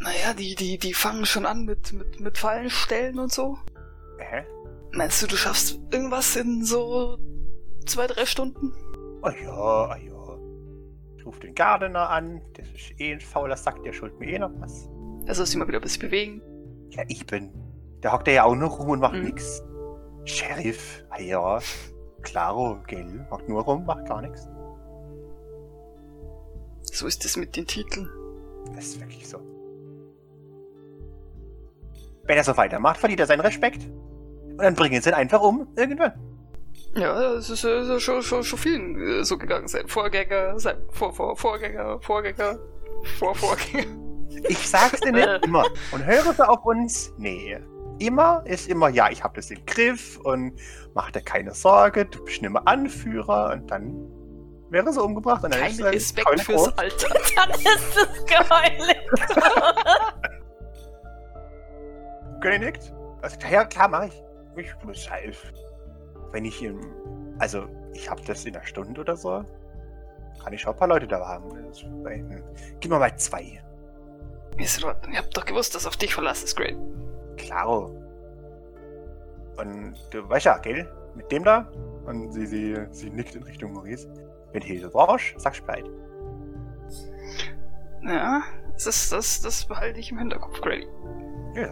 Naja, 0.01 0.33
die, 0.33 0.55
die, 0.55 0.79
die 0.79 0.95
fangen 0.95 1.27
schon 1.27 1.45
an 1.45 1.65
mit, 1.67 1.93
mit, 1.93 2.19
mit 2.19 2.39
Fallenstellen 2.39 3.19
und 3.19 3.31
so. 3.31 3.59
Hä? 4.19 4.45
Meinst 4.93 5.23
du, 5.23 5.27
du 5.27 5.37
schaffst 5.37 5.79
irgendwas 5.93 6.35
in 6.37 6.65
so 6.65 7.19
zwei, 7.87 8.07
drei 8.07 8.25
Stunden? 8.25 8.73
Ah 9.23 9.33
ja, 9.43 9.53
ah 9.53 9.97
ja. 9.99 10.39
Ich 11.19 11.27
ruf 11.27 11.39
den 11.41 11.55
Gardener 11.55 12.09
an. 12.09 12.41
Das 12.55 12.67
ist 12.69 12.99
eh 12.99 13.13
ein 13.13 13.21
fauler 13.21 13.57
Sack, 13.57 13.83
der 13.83 13.93
schuld 13.93 14.19
mir 14.19 14.29
eh 14.33 14.39
noch 14.39 14.51
was. 14.61 14.89
Er 15.27 15.35
soll 15.35 15.45
sich 15.47 15.57
mal 15.57 15.69
wieder 15.69 15.79
ein 15.79 15.83
bisschen 15.83 16.03
bewegen. 16.03 16.43
Ja, 16.91 17.05
ich 17.09 17.27
bin. 17.27 17.53
Da 18.01 18.13
hockt 18.13 18.29
er 18.29 18.35
ja 18.35 18.45
auch 18.45 18.55
nur 18.55 18.71
rum 18.71 18.89
und 18.91 19.01
macht 19.01 19.15
Mhm. 19.15 19.25
nix. 19.25 19.63
Sheriff, 20.25 21.05
ah 21.11 21.21
ja. 21.21 21.61
Klaro, 22.23 22.79
gell. 22.87 23.27
Hockt 23.31 23.49
nur 23.49 23.63
rum, 23.63 23.85
macht 23.85 24.07
gar 24.07 24.23
nichts. 24.23 24.49
So 26.83 27.07
ist 27.07 27.25
es 27.25 27.37
mit 27.37 27.57
den 27.57 27.67
Titeln. 27.67 28.09
Das 28.75 28.87
ist 28.87 29.01
wirklich 29.01 29.29
so. 29.29 29.39
Wenn 32.25 32.37
er 32.37 32.45
so 32.45 32.57
weitermacht, 32.57 32.99
verliert 32.99 33.21
er 33.21 33.27
seinen 33.27 33.41
Respekt. 33.41 33.89
Und 34.51 34.63
dann 34.63 34.75
bringen 34.75 35.01
sie 35.01 35.11
ihn 35.11 35.15
einfach 35.15 35.41
um, 35.41 35.67
irgendwann. 35.77 36.13
Ja, 36.95 37.33
es 37.33 37.49
ist 37.49 37.65
äh, 37.65 37.99
schon, 37.99 38.23
schon, 38.23 38.45
schon 38.45 38.59
vielen 38.59 39.01
äh, 39.01 39.25
so 39.25 39.39
gegangen. 39.39 39.67
Sein 39.67 39.89
Vorgänger, 39.89 40.59
sein 40.59 40.77
Vor, 40.91 41.13
Vor, 41.13 41.37
Vorgänger, 41.37 41.99
Vorgänger, 42.01 42.59
Vor, 43.19 43.35
Vorgänger. 43.35 43.87
Ich 44.49 44.69
sag's 44.69 45.01
dir 45.01 45.13
nicht 45.13 45.29
immer. 45.45 45.65
Und 45.91 46.05
höre 46.05 46.33
sie 46.33 46.49
auf 46.49 46.65
uns? 46.65 47.13
Nee. 47.17 47.59
Immer 48.07 48.43
ist 48.47 48.69
immer, 48.69 48.89
ja, 48.89 49.11
ich 49.11 49.23
habe 49.23 49.35
das 49.37 49.51
im 49.51 49.65
Griff 49.67 50.19
und 50.19 50.59
mach 50.95 51.11
dir 51.11 51.23
keine 51.23 51.55
Sorge, 51.55 52.05
du 52.07 52.25
bist 52.25 52.43
nicht 52.43 52.51
mehr 52.51 52.67
Anführer 52.67 53.53
und 53.53 53.71
dann 53.71 54.11
wäre 54.73 54.93
sie 54.93 55.03
umgebracht. 55.03 55.45
Und 55.45 55.55
dann 55.55 55.61
Kein 55.61 55.81
Respekt 55.83 56.41
fürs 56.41 56.65
groß. 56.65 56.79
Alter. 56.79 57.09
Dann 57.37 57.51
ist 57.51 57.97
es. 57.97 58.09
Gönny 62.41 62.59
nickt. 62.59 62.93
Also, 63.23 63.37
ja, 63.49 63.65
klar, 63.65 63.87
mach 63.87 64.03
ich. 64.03 64.21
Ich 64.57 64.75
muss 64.85 65.09
halt. 65.09 65.37
Wenn 66.33 66.45
ich 66.45 66.61
im. 66.61 66.81
Also, 67.39 67.69
ich 67.95 68.11
habe 68.11 68.21
das 68.27 68.45
in 68.45 68.57
einer 68.57 68.67
Stunde 68.67 69.01
oder 69.01 69.17
so. 69.17 69.45
Kann 70.43 70.53
ich 70.53 70.61
schon 70.61 70.73
ein 70.73 70.77
paar 70.77 70.89
Leute 70.89 71.07
da 71.07 71.25
haben. 71.25 71.49
Gib 72.81 72.91
mir 72.91 72.99
mal 72.99 73.17
zwei. 73.17 73.63
Ihr 74.59 75.19
habt 75.19 75.37
doch 75.37 75.45
gewusst, 75.45 75.77
dass 75.77 75.87
auf 75.87 75.97
dich 75.97 76.15
Verlass 76.15 76.43
ist, 76.43 76.57
Great. 76.57 76.77
Klaro. 77.37 77.87
Und 79.57 79.95
du 80.11 80.29
weißt 80.29 80.47
ja, 80.47 80.59
gell? 80.59 80.89
Mit 81.15 81.31
dem 81.31 81.45
da. 81.45 81.71
Und 82.07 82.33
sie, 82.33 82.47
sie, 82.47 82.77
sie 82.91 83.11
nickt 83.11 83.35
in 83.35 83.43
Richtung 83.43 83.73
Maurice. 83.73 84.09
Wenn 84.53 84.63
Hilfe 84.63 84.89
brauchst, 84.89 85.35
sag 85.39 85.53
Bescheid. 85.53 85.89
Ja, 88.03 88.43
das, 88.85 89.11
das, 89.11 89.41
das 89.43 89.65
behalte 89.67 90.01
ich 90.01 90.11
im 90.11 90.19
Hinterkopf, 90.19 90.61
Grady. 90.61 90.89
Ja. 91.55 91.71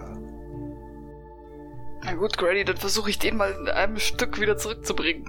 Na 2.05 2.15
gut, 2.15 2.39
Grady, 2.39 2.65
dann 2.65 2.77
versuche 2.77 3.11
ich 3.11 3.19
den 3.19 3.37
mal 3.37 3.53
in 3.53 3.69
einem 3.69 3.99
Stück 3.99 4.41
wieder 4.41 4.57
zurückzubringen. 4.57 5.25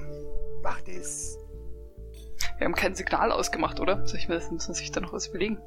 Mach 0.63 0.79
das. 0.81 1.37
Wir 2.57 2.65
haben 2.65 2.75
kein 2.75 2.93
Signal 2.95 3.31
ausgemacht, 3.31 3.79
oder? 3.79 4.05
Soll 4.05 4.19
ich 4.19 4.29
mir 4.29 4.35
das, 4.35 4.51
müssen 4.51 4.73
sich 4.73 4.91
da 4.91 5.01
noch 5.01 5.13
was 5.13 5.27
überlegen? 5.27 5.57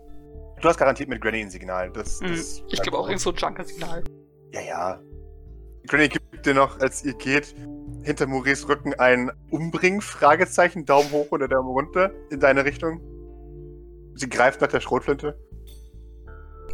Du 0.60 0.68
hast 0.68 0.78
garantiert 0.78 1.08
mit 1.08 1.20
Granny 1.20 1.40
ein 1.40 1.50
Signal. 1.50 1.90
Das, 1.90 2.20
Mhm. 2.20 2.28
das 2.28 2.62
Ich 2.68 2.80
glaube 2.80 2.96
auch 2.98 3.08
irgend 3.08 3.20
so 3.20 3.30
ein 3.30 3.36
Junker-Signal. 3.36 4.04
Ja, 4.54 4.60
ja. 4.60 5.00
Granny 5.88 6.08
gibt 6.08 6.46
dir 6.46 6.54
noch, 6.54 6.78
als 6.80 7.04
ihr 7.04 7.14
geht, 7.14 7.54
hinter 8.02 8.26
Maurice 8.26 8.68
Rücken 8.68 8.94
ein 8.94 9.32
Umbringen, 9.50 10.00
Fragezeichen, 10.00 10.84
Daumen 10.86 11.10
hoch 11.10 11.26
oder 11.32 11.48
Daumen 11.48 11.68
runter 11.70 12.12
in 12.30 12.38
deine 12.38 12.64
Richtung. 12.64 13.00
Sie 14.14 14.28
greift 14.28 14.60
nach 14.60 14.68
der 14.68 14.80
Schrotflinte. 14.80 15.36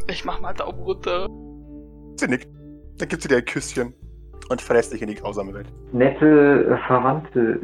Ich 0.09 0.25
mach 0.27 0.41
mal 0.41 0.53
Daumen 0.53 0.79
runter. 0.81 1.27
Sie 2.17 2.29
nickt. 2.29 2.49
Dann 2.99 3.09
gibt 3.09 3.23
sie 3.23 3.29
dir 3.29 3.39
ein 3.39 3.45
Küsschen 3.47 3.95
und 4.51 4.61
verlässt 4.61 4.93
dich 4.93 5.01
in 5.01 5.09
die 5.09 5.15
grausame 5.15 5.55
Welt. 5.55 5.73
Nette 5.93 6.27
äh, 6.69 6.87
Verwandte, 6.87 7.61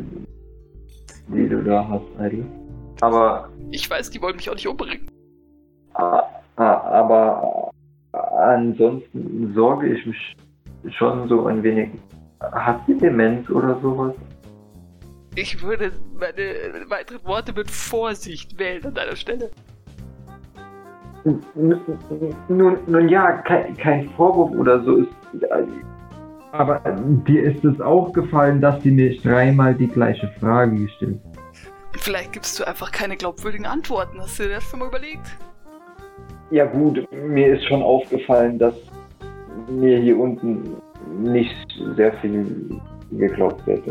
die 1.28 1.46
du 1.48 1.62
da 1.62 1.86
hast, 1.86 2.04
Idle. 2.18 2.46
Aber, 3.02 3.50
Ich 3.70 3.88
weiß, 3.90 4.08
die 4.10 4.22
wollen 4.22 4.36
mich 4.36 4.48
auch 4.48 4.54
nicht 4.54 4.66
umbringen. 4.66 5.10
ah, 5.92 6.22
ah, 6.56 6.80
aber 7.02 7.70
äh, 7.74 7.75
ansonsten 8.16 9.52
sorge 9.54 9.88
ich 9.88 10.06
mich 10.06 10.36
schon 10.96 11.28
so 11.28 11.46
ein 11.46 11.62
wenig. 11.62 11.90
Hat 12.40 12.80
sie 12.86 12.96
Demenz 12.96 13.48
oder 13.50 13.78
sowas? 13.80 14.14
Ich 15.34 15.62
würde 15.62 15.92
meine 16.18 16.88
weiteren 16.88 17.24
Worte 17.24 17.52
mit 17.52 17.70
Vorsicht 17.70 18.58
wählen 18.58 18.84
an 18.86 18.94
deiner 18.94 19.16
Stelle. 19.16 19.50
Nun, 21.24 22.78
nun 22.86 23.08
ja, 23.08 23.32
kein, 23.42 23.76
kein 23.76 24.08
Vorwurf 24.10 24.52
oder 24.52 24.82
so 24.84 24.96
ist. 24.96 25.10
Aber 26.52 26.80
dir 27.26 27.42
ist 27.52 27.64
es 27.64 27.80
aufgefallen, 27.80 28.60
dass 28.60 28.82
sie 28.82 28.92
mir 28.92 29.20
dreimal 29.20 29.74
die 29.74 29.88
gleiche 29.88 30.28
Frage 30.40 30.76
gestellt 30.76 31.20
hat. 31.24 32.00
Vielleicht 32.00 32.32
gibst 32.32 32.58
du 32.58 32.66
einfach 32.66 32.92
keine 32.92 33.16
glaubwürdigen 33.16 33.66
Antworten. 33.66 34.20
Hast 34.20 34.38
du 34.38 34.44
dir 34.44 34.54
das 34.54 34.64
schon 34.64 34.78
mal 34.78 34.88
überlegt? 34.88 35.36
Ja 36.50 36.64
gut, 36.64 37.10
mir 37.12 37.56
ist 37.56 37.64
schon 37.66 37.82
aufgefallen, 37.82 38.58
dass 38.58 38.74
mir 39.68 39.98
hier 39.98 40.18
unten 40.18 40.76
nicht 41.18 41.66
sehr 41.96 42.12
viel 42.18 42.80
geglaubt 43.10 43.66
wird. 43.66 43.82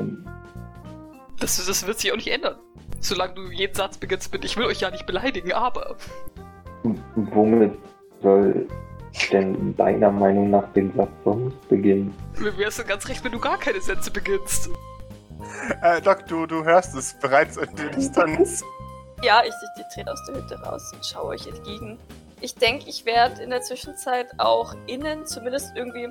Das, 1.39 1.63
das 1.65 1.85
wird 1.85 1.99
sich 1.99 2.11
auch 2.11 2.15
nicht 2.15 2.31
ändern. 2.31 2.55
Solange 2.99 3.33
du 3.33 3.51
jeden 3.51 3.75
Satz 3.75 3.97
beginnst 3.97 4.31
mit, 4.31 4.45
ich 4.45 4.57
will 4.57 4.65
euch 4.65 4.79
ja 4.79 4.89
nicht 4.89 5.05
beleidigen, 5.05 5.51
aber. 5.51 5.95
womit 7.15 7.73
soll 8.21 8.67
denn 9.31 9.75
deiner 9.75 10.11
Meinung 10.11 10.49
nach 10.49 10.71
den 10.73 10.93
Satz 10.95 11.11
sonst 11.23 11.69
beginnen? 11.69 12.13
Mir 12.39 12.57
wär's 12.57 12.77
dann 12.77 12.87
ganz 12.87 13.07
recht, 13.07 13.23
wenn 13.23 13.31
du 13.31 13.39
gar 13.39 13.57
keine 13.57 13.79
Sätze 13.81 14.11
beginnst. 14.11 14.69
Äh, 15.81 16.01
Doc, 16.01 16.25
du, 16.27 16.45
du 16.45 16.63
hörst 16.63 16.95
es 16.95 17.17
bereits 17.19 17.57
in 17.57 17.75
der 17.75 17.89
Distanz. 17.89 18.63
Ja, 19.23 19.41
ich, 19.41 19.49
ich, 19.49 19.81
ich 19.81 19.93
trete 19.93 20.11
aus 20.11 20.19
der 20.27 20.35
Hütte 20.35 20.59
raus 20.61 20.91
und 20.93 21.05
schaue 21.05 21.29
euch 21.29 21.47
entgegen. 21.47 21.97
Ich 22.41 22.55
denke, 22.55 22.89
ich 22.89 23.05
werde 23.05 23.41
in 23.41 23.49
der 23.49 23.61
Zwischenzeit 23.61 24.27
auch 24.37 24.75
innen 24.87 25.25
zumindest 25.25 25.75
irgendwie. 25.75 26.09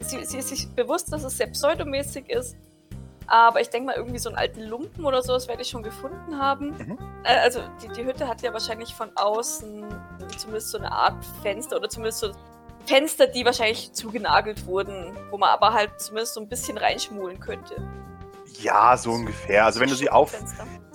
Sie, 0.00 0.24
sie 0.24 0.38
ist 0.38 0.48
sich 0.48 0.68
bewusst, 0.70 1.12
dass 1.12 1.24
es 1.24 1.36
sehr 1.36 1.48
pseudomäßig 1.48 2.30
ist. 2.30 2.56
Aber 3.26 3.60
ich 3.60 3.70
denke 3.70 3.86
mal, 3.86 3.96
irgendwie 3.96 4.18
so 4.18 4.28
einen 4.28 4.38
alten 4.38 4.62
Lumpen 4.62 5.04
oder 5.04 5.22
sowas 5.22 5.46
werde 5.46 5.62
ich 5.62 5.68
schon 5.68 5.84
gefunden 5.84 6.38
haben. 6.38 6.70
Mhm. 6.70 6.98
Äh, 7.22 7.38
also, 7.38 7.60
die, 7.80 7.88
die 7.88 8.04
Hütte 8.04 8.26
hat 8.26 8.42
ja 8.42 8.52
wahrscheinlich 8.52 8.92
von 8.94 9.10
außen 9.14 9.84
zumindest 10.36 10.70
so 10.70 10.78
eine 10.78 10.90
Art 10.90 11.24
Fenster 11.42 11.76
oder 11.76 11.88
zumindest 11.88 12.20
so 12.20 12.32
Fenster, 12.86 13.28
die 13.28 13.44
wahrscheinlich 13.44 13.92
zugenagelt 13.92 14.66
wurden, 14.66 15.16
wo 15.30 15.38
man 15.38 15.50
aber 15.50 15.72
halt 15.72 16.00
zumindest 16.00 16.34
so 16.34 16.40
ein 16.40 16.48
bisschen 16.48 16.76
reinschmulen 16.76 17.38
könnte. 17.38 17.76
Ja, 18.60 18.96
so 18.96 19.12
ungefähr. 19.12 19.64
Also 19.64 19.80
wenn 19.80 19.88
du 19.88 19.94
sie 19.94 20.10
auf... 20.10 20.34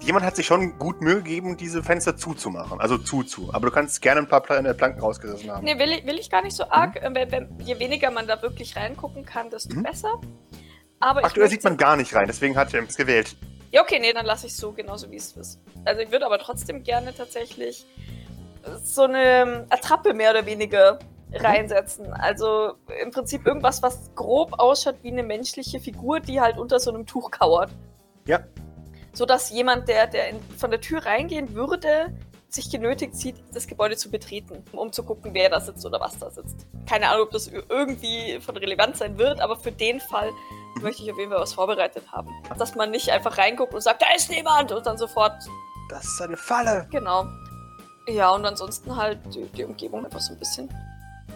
Jemand 0.01 0.25
hat 0.25 0.35
sich 0.35 0.45
schon 0.45 0.77
gut 0.77 1.01
Mühe 1.01 1.15
gegeben, 1.15 1.57
diese 1.57 1.81
Fenster 1.81 2.15
zuzumachen. 2.15 2.79
Also 2.79 2.97
zuzu. 2.97 3.49
Aber 3.53 3.67
du 3.67 3.73
kannst 3.73 4.01
gerne 4.01 4.21
ein 4.21 4.27
paar 4.27 4.47
äh, 4.51 4.73
Planken 4.73 4.99
rausgerissen 5.01 5.49
haben. 5.49 5.63
Nee, 5.63 5.79
will 5.79 5.89
ich, 5.91 6.05
will 6.05 6.19
ich 6.19 6.29
gar 6.29 6.43
nicht 6.43 6.55
so 6.55 6.69
arg. 6.69 6.97
Äh, 6.97 7.09
Wenn, 7.13 7.31
wenn, 7.31 7.59
je 7.59 7.79
weniger 7.79 8.11
man 8.11 8.27
da 8.27 8.41
wirklich 8.41 8.75
reingucken 8.75 9.25
kann, 9.25 9.49
desto 9.49 9.75
Mhm. 9.75 9.83
besser. 9.83 10.21
Aber 10.99 11.23
Aktuell 11.23 11.49
sieht 11.49 11.63
man 11.63 11.77
gar 11.77 11.95
nicht 11.95 12.13
rein, 12.13 12.27
deswegen 12.27 12.55
hat 12.55 12.73
er 12.73 12.83
es 12.83 12.95
gewählt. 12.95 13.35
Ja, 13.71 13.81
okay, 13.81 13.99
nee, 13.99 14.13
dann 14.13 14.25
lasse 14.25 14.47
ich 14.47 14.53
es 14.53 14.57
so 14.57 14.71
genauso, 14.71 15.09
wie 15.11 15.17
es 15.17 15.31
ist. 15.33 15.59
Also 15.85 16.01
ich 16.01 16.11
würde 16.11 16.25
aber 16.25 16.39
trotzdem 16.39 16.83
gerne 16.83 17.13
tatsächlich 17.13 17.85
so 18.83 19.03
eine 19.03 19.65
Attrappe 19.69 20.13
mehr 20.13 20.31
oder 20.31 20.45
weniger 20.45 20.99
reinsetzen. 21.33 22.11
Also 22.13 22.73
im 23.01 23.11
Prinzip 23.11 23.45
irgendwas, 23.45 23.81
was 23.83 24.13
grob 24.15 24.59
ausschaut 24.59 24.95
wie 25.01 25.11
eine 25.11 25.23
menschliche 25.23 25.79
Figur, 25.79 26.19
die 26.19 26.39
halt 26.41 26.57
unter 26.57 26.79
so 26.79 26.93
einem 26.93 27.05
Tuch 27.05 27.31
kauert. 27.31 27.71
Ja. 28.25 28.39
So 29.13 29.25
dass 29.25 29.49
jemand, 29.49 29.87
der, 29.87 30.07
der 30.07 30.29
in, 30.29 30.39
von 30.57 30.71
der 30.71 30.81
Tür 30.81 31.05
reingehen 31.05 31.53
würde, 31.53 32.13
sich 32.49 32.69
genötigt 32.71 33.15
sieht, 33.15 33.35
das 33.53 33.67
Gebäude 33.67 33.97
zu 33.97 34.09
betreten, 34.09 34.63
um 34.71 34.91
zu 34.91 35.03
gucken, 35.03 35.33
wer 35.33 35.49
da 35.49 35.59
sitzt 35.59 35.85
oder 35.85 35.99
was 35.99 36.17
da 36.17 36.29
sitzt. 36.29 36.65
Keine 36.87 37.09
Ahnung, 37.09 37.23
ob 37.25 37.31
das 37.31 37.47
irgendwie 37.47 38.39
von 38.39 38.55
Relevanz 38.55 38.99
sein 38.99 39.17
wird, 39.17 39.41
aber 39.41 39.57
für 39.57 39.71
den 39.73 39.99
Fall 39.99 40.31
möchte 40.81 41.03
ich 41.03 41.11
auf 41.11 41.17
jeden 41.17 41.31
Fall 41.31 41.41
was 41.41 41.53
vorbereitet 41.53 42.03
haben. 42.11 42.29
Dass 42.57 42.75
man 42.75 42.91
nicht 42.91 43.09
einfach 43.09 43.37
reinguckt 43.37 43.73
und 43.73 43.81
sagt, 43.81 44.01
da 44.01 44.07
ist 44.15 44.29
niemand 44.29 44.71
und 44.71 44.85
dann 44.85 44.97
sofort, 44.97 45.33
Das 45.89 46.05
ist 46.05 46.21
eine 46.21 46.37
Falle. 46.37 46.87
genau. 46.91 47.25
Ja, 48.07 48.29
und 48.31 48.45
ansonsten 48.45 48.95
halt 48.95 49.19
die, 49.33 49.45
die 49.47 49.65
Umgebung 49.65 50.05
einfach 50.05 50.19
so 50.21 50.33
ein 50.33 50.39
bisschen 50.39 50.69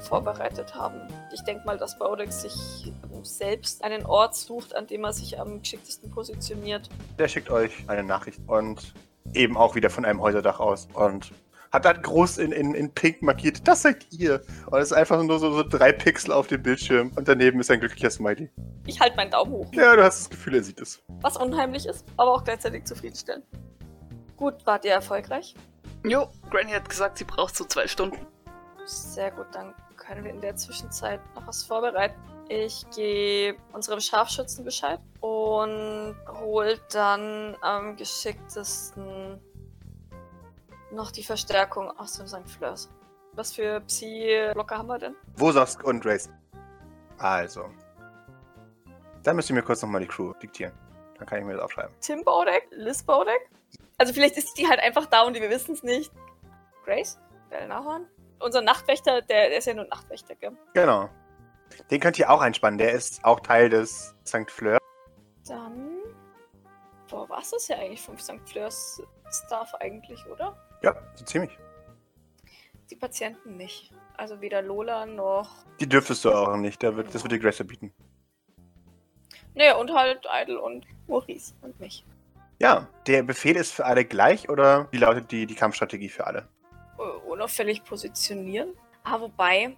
vorbereitet 0.02 0.76
haben. 0.76 1.02
Ich 1.34 1.44
denke 1.44 1.66
mal, 1.66 1.78
dass 1.78 1.98
Baudex 1.98 2.42
sich 2.42 2.94
selbst 3.24 3.84
einen 3.84 4.06
Ort 4.06 4.36
sucht, 4.36 4.76
an 4.76 4.88
dem 4.88 5.04
er 5.04 5.14
sich 5.14 5.40
am 5.40 5.62
geschicktesten 5.62 6.10
positioniert. 6.10 6.90
Der 7.18 7.28
schickt 7.28 7.50
euch 7.50 7.72
eine 7.88 8.04
Nachricht 8.04 8.40
und 8.48 8.94
eben 9.34 9.58
auch 9.58 9.76
wieder 9.76 9.90
von 9.90 10.06
einem 10.06 10.22
Häuserdach 10.22 10.60
aus 10.60 10.88
und 10.94 11.32
hat 11.72 11.86
dann 11.86 12.02
groß 12.02 12.40
in, 12.40 12.52
in, 12.52 12.74
in 12.74 12.92
pink 12.94 13.22
markiert, 13.22 13.68
das 13.68 13.84
seid 13.84 14.08
ihr. 14.12 14.42
Und 14.72 14.80
es 14.80 14.92
ist 14.92 14.98
einfach 14.98 15.22
nur 15.22 15.40
so, 15.40 15.52
so 15.52 15.64
drei 15.64 15.92
Pixel 15.92 16.32
auf 16.32 16.48
dem 16.48 16.64
Bildschirm 16.64 17.12
und 17.16 17.28
daneben 17.28 17.60
ist 17.60 17.70
ein 17.70 17.80
glücklicher 17.80 18.10
Smiley. 18.10 18.50
Ich 18.88 19.00
halte 19.00 19.16
meinen 19.16 19.32
Daumen 19.32 19.52
hoch. 19.52 19.68
Ja, 19.74 19.96
du 19.96 20.04
hast 20.04 20.22
das 20.22 20.30
Gefühl, 20.30 20.56
er 20.56 20.64
sieht 20.64 20.82
es. 20.82 21.02
Was 21.22 21.38
unheimlich 21.38 21.86
ist, 21.86 22.06
aber 22.18 22.34
auch 22.34 22.44
gleichzeitig 22.44 22.86
zufriedenstellend. 22.86 23.46
Gut, 24.36 24.66
wart 24.66 24.86
ihr 24.86 24.94
erfolgreich? 24.94 25.54
Jo, 26.06 26.30
Granny 26.50 26.72
hat 26.72 26.90
gesagt, 26.90 27.18
sie 27.18 27.26
braucht 27.26 27.56
so 27.56 27.66
zwei 27.66 27.88
Stunden. 27.88 28.26
Sehr 28.86 29.32
gut, 29.32 29.48
dann 29.52 29.74
können 30.10 30.24
wir 30.24 30.32
in 30.32 30.42
der 30.42 30.56
Zwischenzeit 30.56 31.22
noch 31.36 31.46
was 31.46 31.64
vorbereiten. 31.64 32.20
Ich 32.48 32.84
gebe 32.96 33.60
unserem 33.74 34.00
Scharfschützen 34.00 34.66
Bescheid 34.66 35.00
und 35.22 36.16
hol 36.42 36.80
dann 36.92 37.56
am 37.62 37.96
geschicktesten 37.96 39.40
noch 40.92 41.12
die 41.12 41.24
Verstärkung 41.24 41.92
aus 42.00 42.14
dem 42.14 42.28
St. 42.28 42.50
Fleurs. 42.50 42.90
Was 43.34 43.54
für 43.54 43.82
Psi-Blocker 43.82 44.80
haben 44.80 44.88
wir 44.88 44.98
denn? 44.98 45.16
Wosask 45.36 45.84
und 45.84 46.04
Race. 46.04 46.28
Also. 47.20 47.66
Dann 49.22 49.36
müsst 49.36 49.52
ihr 49.52 49.54
mir 49.54 49.62
kurz 49.62 49.84
nochmal 49.84 50.02
die 50.02 50.08
Crew 50.08 50.34
diktieren. 50.42 50.74
Dann 51.20 51.28
kann 51.28 51.38
ich 51.38 51.46
mir 51.46 51.54
das 51.54 51.62
aufschreiben. 51.62 51.94
Tim 52.02 52.24
Baudeck? 52.24 52.68
Liz 52.72 53.04
Baudeck? 53.04 53.52
Also 54.00 54.12
vielleicht 54.12 54.38
ist 54.38 54.58
die 54.58 54.68
halt 54.68 54.80
einfach 54.80 55.06
da 55.06 55.22
und 55.22 55.36
wir 55.36 55.50
wissen 55.52 55.74
es 55.74 55.84
nicht. 55.84 56.12
Grace? 56.84 57.20
Bellnahorn? 57.52 58.08
Unser 58.40 58.62
Nachtwächter, 58.62 59.22
der, 59.22 59.50
der 59.50 59.58
ist 59.58 59.66
ja 59.66 59.74
nur 59.74 59.86
Nachtwächter, 59.86 60.36
gell? 60.36 60.52
Genau. 60.74 61.10
Den 61.92 62.00
könnt 62.00 62.18
ihr 62.18 62.30
auch 62.30 62.42
einspannen. 62.42 62.78
Der 62.78 62.92
ist 62.94 63.24
auch 63.24 63.40
Teil 63.42 63.70
des 63.70 64.16
St. 64.26 64.50
Fleur. 64.50 64.80
Dann. 65.48 65.90
Boah, 67.10 67.28
was 67.30 67.54
ist 67.54 67.68
ja 67.70 67.78
eigentlich 67.78 68.02
vom 68.02 68.18
St. 68.18 68.40
Fleurs 68.46 69.02
Staff 69.32 69.74
eigentlich, 69.76 70.26
oder? 70.28 70.56
Ja, 70.82 70.96
so 71.16 71.26
ziemlich. 71.26 71.58
die 72.90 72.96
Patienten 72.96 73.58
nicht. 73.58 73.92
Also 74.18 74.42
weder 74.42 74.62
Lola 74.62 75.06
noch. 75.06 75.50
Die 75.80 75.88
dürftest 75.88 76.26
du 76.26 76.32
auch 76.32 76.56
nicht. 76.58 76.82
Da 76.82 76.96
wird, 76.96 77.14
das 77.14 77.24
wird 77.24 77.34
dir 77.34 77.40
Grace 77.40 77.58
verbieten. 77.58 77.94
Nee, 79.54 79.72
und 79.74 79.94
halt 79.94 80.26
Idle 80.42 80.60
und 80.62 80.86
Maurice 81.08 81.54
und 81.62 81.80
mich. 81.80 82.06
Ja, 82.62 82.88
der 83.08 83.24
Befehl 83.24 83.56
ist 83.56 83.74
für 83.74 83.86
alle 83.86 84.06
gleich 84.06 84.50
oder 84.50 84.88
wie 84.92 84.98
lautet 84.98 85.32
die, 85.32 85.46
die 85.46 85.56
Kampfstrategie 85.56 86.10
für 86.10 86.26
alle? 86.28 86.48
Äh, 87.00 87.30
Unauffällig 87.30 87.84
positionieren. 87.84 88.74
Ah, 89.04 89.20
wobei, 89.20 89.78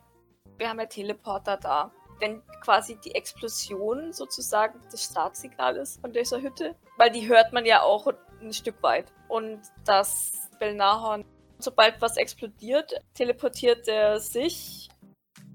wir 0.57 0.69
haben 0.69 0.79
ja 0.79 0.85
Teleporter 0.87 1.57
da. 1.57 1.91
Wenn 2.19 2.41
quasi 2.61 2.97
die 3.03 3.15
Explosion 3.15 4.13
sozusagen 4.13 4.79
das 4.91 5.05
Startsignal 5.05 5.77
ist 5.77 6.01
von 6.01 6.11
dieser 6.11 6.41
Hütte, 6.41 6.75
weil 6.97 7.11
die 7.11 7.27
hört 7.27 7.51
man 7.51 7.65
ja 7.65 7.81
auch 7.81 8.07
ein 8.41 8.53
Stück 8.53 8.81
weit. 8.83 9.11
Und 9.27 9.59
das 9.85 10.49
Belnahorn, 10.59 11.25
sobald 11.57 11.99
was 12.01 12.17
explodiert, 12.17 12.93
teleportiert 13.13 13.87
er 13.87 14.19
sich, 14.19 14.89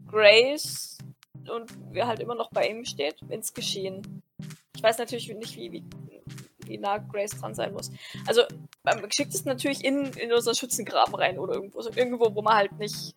Grace 0.09 0.99
und 1.49 1.73
wer 1.93 2.07
halt 2.07 2.21
immer 2.21 2.35
noch 2.35 2.51
bei 2.51 2.69
ihm 2.69 2.85
steht, 2.85 3.21
ins 3.29 3.53
Geschehen. 3.55 4.23
Ich 4.75 4.83
weiß 4.83 4.99
natürlich 4.99 5.29
nicht, 5.35 5.57
wie, 5.57 5.73
wie, 5.73 5.85
wie 6.69 6.79
nah 6.79 6.99
Grace 6.99 7.31
dran 7.31 7.55
sein 7.55 7.73
muss. 7.73 7.91
Also, 8.27 8.43
am 8.85 9.01
geschicktesten 9.03 9.51
natürlich 9.51 9.85
in, 9.85 10.05
in 10.15 10.33
unseren 10.33 10.55
Schützengraben 10.55 11.15
rein 11.15 11.39
oder 11.39 11.55
irgendwo, 11.55 11.81
so 11.83 11.91
irgendwo, 11.95 12.35
wo 12.35 12.43
man 12.43 12.55
halt 12.55 12.73
nicht, 12.79 13.15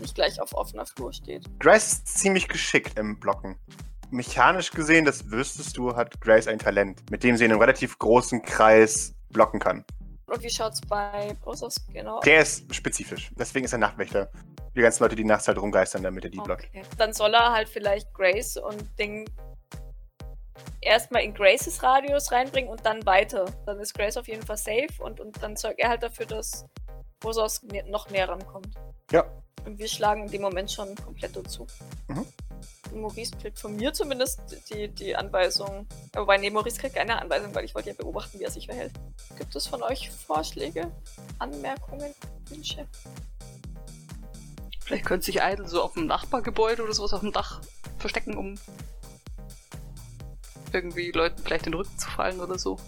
nicht 0.00 0.14
gleich 0.14 0.40
auf 0.40 0.54
offener 0.54 0.86
Flur 0.86 1.12
steht. 1.12 1.44
Grace 1.58 1.92
ist 1.92 2.08
ziemlich 2.18 2.48
geschickt 2.48 2.98
im 2.98 3.18
Blocken. 3.18 3.58
Mechanisch 4.10 4.70
gesehen, 4.70 5.04
das 5.04 5.30
wüsstest 5.30 5.76
du, 5.76 5.96
hat 5.96 6.20
Grace 6.20 6.46
ein 6.46 6.58
Talent, 6.58 7.10
mit 7.10 7.24
dem 7.24 7.36
sie 7.36 7.44
in 7.44 7.50
einem 7.50 7.60
relativ 7.60 7.98
großen 7.98 8.42
Kreis 8.42 9.14
blocken 9.30 9.58
kann. 9.58 9.84
Und 10.26 10.42
wie 10.42 10.50
schaut's 10.50 10.80
bei 10.80 11.36
Brosos 11.40 11.76
genau 11.92 12.18
aus? 12.18 12.24
Der 12.24 12.40
ist 12.40 12.74
spezifisch. 12.74 13.30
Deswegen 13.36 13.66
ist 13.66 13.72
er 13.72 13.78
Nachtwächter. 13.78 14.30
Die 14.74 14.80
ganzen 14.80 15.02
Leute, 15.02 15.16
die 15.16 15.24
nachts 15.24 15.46
halt 15.48 15.58
rumgeistern, 15.58 16.02
damit 16.02 16.24
er 16.24 16.30
die 16.30 16.38
blockt. 16.38 16.66
Okay. 16.68 16.82
Dann 16.96 17.12
soll 17.12 17.34
er 17.34 17.52
halt 17.52 17.68
vielleicht 17.68 18.12
Grace 18.14 18.56
und 18.56 18.98
Ding 18.98 19.28
erstmal 20.82 21.22
in 21.22 21.32
Graces 21.32 21.82
Radius 21.82 22.30
reinbringen 22.32 22.70
und 22.70 22.84
dann 22.84 23.04
weiter. 23.06 23.46
Dann 23.66 23.80
ist 23.80 23.94
Grace 23.94 24.16
auf 24.16 24.28
jeden 24.28 24.44
Fall 24.44 24.56
safe 24.56 24.88
und, 24.98 25.20
und 25.20 25.42
dann 25.42 25.56
sorgt 25.56 25.78
er 25.78 25.88
halt 25.88 26.02
dafür, 26.02 26.26
dass 26.26 26.66
Brosos 27.20 27.62
nä- 27.62 27.88
noch 27.88 28.10
näher 28.10 28.28
rankommt. 28.28 28.74
Ja. 29.10 29.24
Und 29.64 29.78
wir 29.78 29.88
schlagen 29.88 30.24
in 30.24 30.30
dem 30.30 30.42
Moment 30.42 30.70
schon 30.70 30.94
komplett 30.96 31.36
dazu. 31.36 31.66
Mhm. 32.08 32.26
Maurice 32.94 33.32
kriegt 33.40 33.58
von 33.58 33.76
mir 33.76 33.92
zumindest 33.92 34.40
die, 34.70 34.88
die 34.88 35.16
Anweisung. 35.16 35.86
Wobei, 36.14 36.36
nee, 36.36 36.50
Maurice 36.50 36.78
kriegt 36.78 36.96
keine 36.96 37.20
Anweisung, 37.20 37.54
weil 37.54 37.64
ich 37.64 37.74
wollte 37.74 37.90
ja 37.90 37.94
beobachten, 37.94 38.38
wie 38.38 38.44
er 38.44 38.50
sich 38.50 38.66
verhält. 38.66 38.92
Gibt 39.38 39.54
es 39.54 39.66
von 39.66 39.82
euch 39.82 40.10
Vorschläge, 40.10 40.90
Anmerkungen, 41.38 42.12
Wünsche? 42.48 42.86
Vielleicht 44.80 45.06
könnte 45.06 45.26
sich 45.26 45.36
Idle 45.40 45.68
so 45.68 45.80
auf 45.82 45.94
dem 45.94 46.06
Nachbargebäude 46.06 46.82
oder 46.82 46.92
sowas 46.92 47.14
auf 47.14 47.20
dem 47.20 47.32
Dach 47.32 47.62
verstecken, 47.98 48.36
um 48.36 48.58
irgendwie 50.74 51.10
Leuten 51.10 51.42
vielleicht 51.42 51.66
den 51.66 51.74
Rücken 51.74 51.98
zu 51.98 52.10
fallen 52.10 52.40
oder 52.40 52.58
so. 52.58 52.78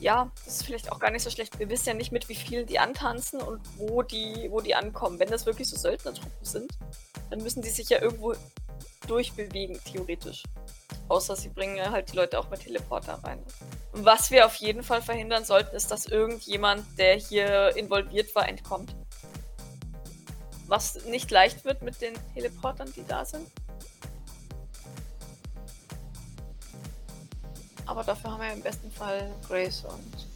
Ja, 0.00 0.30
das 0.44 0.56
ist 0.56 0.62
vielleicht 0.64 0.90
auch 0.90 0.98
gar 0.98 1.10
nicht 1.10 1.22
so 1.22 1.30
schlecht. 1.30 1.58
Wir 1.58 1.68
wissen 1.68 1.88
ja 1.88 1.94
nicht, 1.94 2.10
mit 2.10 2.28
wie 2.28 2.34
vielen 2.34 2.66
die 2.66 2.78
antanzen 2.78 3.40
und 3.40 3.60
wo 3.76 4.02
die, 4.02 4.48
wo 4.50 4.60
die 4.60 4.74
ankommen. 4.74 5.18
Wenn 5.18 5.30
das 5.30 5.44
wirklich 5.44 5.68
so 5.68 5.76
Söldnertruppen 5.76 6.44
sind, 6.44 6.72
dann 7.28 7.42
müssen 7.42 7.62
die 7.62 7.68
sich 7.68 7.90
ja 7.90 8.00
irgendwo 8.00 8.34
durchbewegen, 9.06 9.78
theoretisch. 9.84 10.42
Außer 11.08 11.36
sie 11.36 11.48
bringen 11.48 11.90
halt 11.90 12.12
die 12.12 12.16
Leute 12.16 12.38
auch 12.38 12.48
mit 12.50 12.60
Teleporter 12.60 13.14
rein. 13.24 13.44
Was 13.92 14.30
wir 14.30 14.46
auf 14.46 14.54
jeden 14.56 14.82
Fall 14.82 15.02
verhindern 15.02 15.44
sollten, 15.44 15.74
ist, 15.74 15.90
dass 15.90 16.06
irgendjemand, 16.06 16.84
der 16.98 17.16
hier 17.16 17.76
involviert 17.76 18.34
war, 18.34 18.48
entkommt. 18.48 18.94
Was 20.66 21.04
nicht 21.06 21.30
leicht 21.30 21.64
wird 21.64 21.82
mit 21.82 22.00
den 22.00 22.14
Teleportern, 22.34 22.92
die 22.94 23.04
da 23.06 23.24
sind. 23.24 23.50
Aber 27.90 28.04
dafür 28.04 28.30
haben 28.30 28.40
wir 28.40 28.52
im 28.52 28.62
besten 28.62 28.88
Fall 28.92 29.28
Grace 29.48 29.84
und 29.84 30.28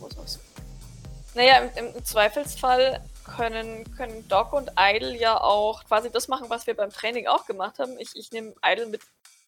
Rosos. 0.00 0.38
Naja, 1.34 1.58
im, 1.58 1.88
im 1.88 2.04
Zweifelsfall 2.04 3.04
können, 3.24 3.96
können 3.96 4.28
Doc 4.28 4.52
und 4.52 4.70
Idle 4.78 5.16
ja 5.18 5.40
auch 5.40 5.84
quasi 5.86 6.08
das 6.08 6.28
machen, 6.28 6.50
was 6.50 6.68
wir 6.68 6.76
beim 6.76 6.90
Training 6.90 7.26
auch 7.26 7.46
gemacht 7.46 7.80
haben. 7.80 7.98
Ich, 7.98 8.14
ich 8.14 8.30
nehme 8.30 8.54
Idle 8.64 8.86
mit 8.86 9.00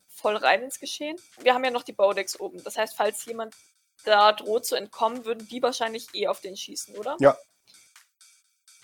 voll 0.08 0.34
rein 0.34 0.64
ins 0.64 0.80
Geschehen. 0.80 1.16
Wir 1.38 1.54
haben 1.54 1.62
ja 1.62 1.70
noch 1.70 1.84
die 1.84 1.92
Baudex 1.92 2.40
oben. 2.40 2.64
Das 2.64 2.76
heißt, 2.76 2.96
falls 2.96 3.24
jemand 3.26 3.54
da 4.04 4.32
droht 4.32 4.66
zu 4.66 4.74
entkommen, 4.74 5.24
würden 5.24 5.46
die 5.46 5.62
wahrscheinlich 5.62 6.08
eh 6.14 6.26
auf 6.26 6.40
den 6.40 6.56
schießen, 6.56 6.96
oder? 6.96 7.16
Ja. 7.20 7.38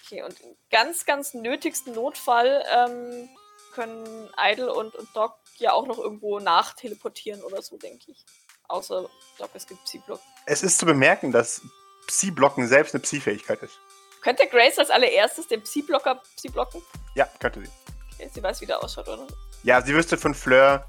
Okay, 0.05 0.23
und 0.23 0.41
im 0.41 0.57
ganz, 0.71 1.05
ganz 1.05 1.35
nötigsten 1.35 1.95
Notfall 1.95 2.65
ähm, 2.73 3.29
können 3.73 4.31
Idle 4.39 4.73
und, 4.73 4.95
und 4.95 5.09
Doc 5.17 5.35
ja 5.57 5.73
auch 5.73 5.87
noch 5.87 5.99
irgendwo 5.99 6.39
nachteleportieren 6.39 7.43
oder 7.43 7.61
so, 7.61 7.77
denke 7.77 8.13
ich. 8.13 8.25
Außer 8.73 9.07
Doc, 9.37 9.51
es 9.53 9.67
gibt 9.67 9.85
Psy-Block. 9.85 10.19
Es 10.47 10.63
ist 10.63 10.79
zu 10.79 10.87
bemerken, 10.87 11.31
dass 11.31 11.61
Psi-Blocken 12.07 12.67
selbst 12.67 12.95
eine 12.95 13.03
Psi-Fähigkeit 13.03 13.63
ist. 13.63 13.79
Könnte 14.23 14.47
Grace 14.47 14.79
als 14.79 14.89
allererstes 14.89 15.47
den 15.47 15.63
Psy-Blocker 15.63 16.23
Psy-blocken? 16.37 16.81
Ja, 17.15 17.29
könnte 17.39 17.61
sie. 17.61 17.71
Okay, 18.15 18.31
sie 18.33 18.43
weiß, 18.43 18.63
wie 18.63 18.67
der 18.67 18.83
ausschaut, 18.83 19.09
oder? 19.09 19.27
Ja, 19.63 19.83
sie 19.83 19.95
wüsste 19.95 20.17
von 20.17 20.35
Fleur, 20.35 20.89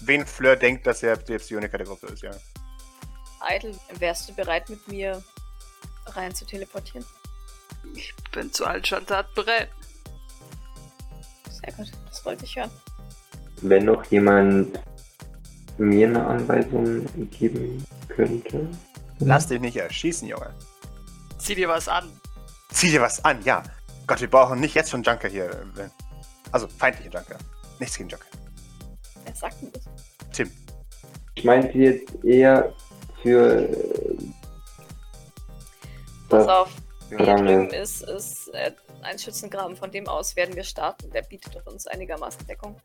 wen 0.00 0.26
Fleur 0.26 0.56
denkt, 0.56 0.88
dass 0.88 1.04
er 1.04 1.16
der 1.16 1.38
Psioniker 1.38 1.78
der 1.78 1.86
Gruppe 1.86 2.08
ist, 2.08 2.22
ja. 2.24 2.32
Idle, 3.48 3.78
wärst 4.00 4.28
du 4.28 4.34
bereit, 4.34 4.68
mit 4.68 4.88
mir 4.88 5.22
rein 6.06 6.34
zu 6.34 6.44
teleportieren? 6.44 7.06
Ich 7.94 8.12
bin 8.32 8.52
zu 8.52 8.66
allen 8.66 8.84
Schandtaten 8.84 9.32
bereit. 9.36 9.70
Sehr 11.48 11.72
gut, 11.74 11.92
das 12.08 12.24
wollte 12.24 12.44
ich 12.44 12.56
hören. 12.56 12.72
Wenn 13.62 13.84
noch 13.84 14.04
jemand 14.06 14.80
mir 15.78 16.08
eine 16.08 16.26
Anweisung 16.26 17.06
geben 17.30 17.84
könnte. 18.08 18.68
Lass 19.20 19.46
dich 19.48 19.60
nicht 19.60 19.76
erschießen, 19.76 20.26
Junge. 20.28 20.54
Zieh 21.38 21.54
dir 21.54 21.68
was 21.68 21.88
an. 21.88 22.10
Zieh 22.70 22.90
dir 22.90 23.00
was 23.00 23.24
an, 23.24 23.42
ja. 23.44 23.62
Gott, 24.06 24.20
wir 24.20 24.30
brauchen 24.30 24.60
nicht 24.60 24.74
jetzt 24.74 24.90
schon 24.90 25.02
Junker 25.02 25.28
hier. 25.28 25.50
äh, 25.76 25.88
Also, 26.52 26.68
feindliche 26.68 27.10
Junker. 27.10 27.38
Nichts 27.78 27.96
gegen 27.96 28.08
Junker. 28.08 28.26
Wer 29.24 29.34
sagt 29.34 29.60
denn 29.62 29.72
das? 29.72 29.82
Tim. 30.32 30.50
Ich 31.34 31.44
meinte 31.44 31.76
jetzt 31.78 32.24
eher 32.24 32.72
für 33.22 33.68
äh, 33.68 34.16
Pass 36.28 36.46
das 36.46 36.48
auf, 36.48 36.68
hier 37.08 37.16
Vergangene. 37.18 37.68
drüben 37.68 37.70
ist, 37.74 38.02
ist 38.02 38.48
äh, 38.54 38.72
ein 39.02 39.18
Schützengraben. 39.18 39.76
Von 39.76 39.90
dem 39.90 40.06
aus 40.08 40.36
werden 40.36 40.54
wir 40.56 40.64
starten. 40.64 41.10
Der 41.10 41.22
bietet 41.22 41.66
uns 41.66 41.86
einigermaßen 41.86 42.46
Deckung. 42.46 42.76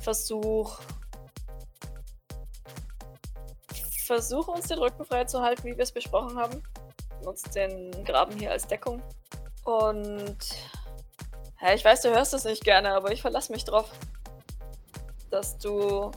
Versuch. 0.00 0.78
Versuche 4.12 4.50
uns 4.50 4.68
den 4.68 4.78
Rücken 4.78 5.06
frei 5.06 5.24
zu 5.24 5.40
halten, 5.40 5.64
wie 5.64 5.74
wir 5.74 5.84
es 5.84 5.90
besprochen 5.90 6.38
haben. 6.38 6.62
Nutzt 7.24 7.54
den 7.54 8.04
Graben 8.04 8.38
hier 8.38 8.50
als 8.50 8.66
Deckung. 8.66 9.02
Und. 9.64 10.36
Ja, 11.62 11.72
ich 11.72 11.82
weiß, 11.82 12.02
du 12.02 12.10
hörst 12.10 12.34
es 12.34 12.44
nicht 12.44 12.62
gerne, 12.62 12.92
aber 12.92 13.10
ich 13.10 13.22
verlasse 13.22 13.50
mich 13.50 13.64
drauf. 13.64 13.90
Dass 15.30 15.56
du 15.56 16.10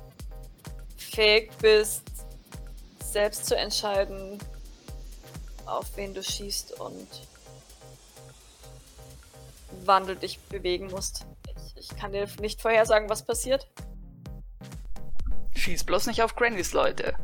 fähig 0.98 1.54
bist, 1.62 2.04
selbst 3.02 3.46
zu 3.46 3.56
entscheiden, 3.56 4.40
auf 5.66 5.96
wen 5.96 6.14
du 6.14 6.22
schießt 6.22 6.78
und 6.82 7.08
wann 9.86 10.06
du 10.06 10.18
dich 10.18 10.38
bewegen 10.50 10.88
musst. 10.88 11.26
Ich, 11.56 11.92
ich 11.92 11.98
kann 11.98 12.12
dir 12.12 12.28
nicht 12.42 12.62
vorhersagen, 12.62 13.10
was 13.10 13.26
passiert. 13.26 13.70
Schieß 15.56 15.86
bloß 15.86 16.08
nicht 16.08 16.22
auf 16.22 16.36
Grannys 16.36 16.74
Leute. 16.74 17.16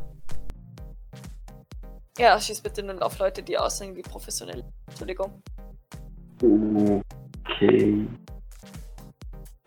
Ja, 2.18 2.38
schieß 2.38 2.60
bitte 2.60 2.82
nur 2.82 3.02
auf 3.02 3.18
Leute, 3.18 3.42
die 3.42 3.56
aussehen 3.56 3.96
wie 3.96 4.02
professionell. 4.02 4.64
Entschuldigung. 4.88 5.42
Okay. 6.42 8.06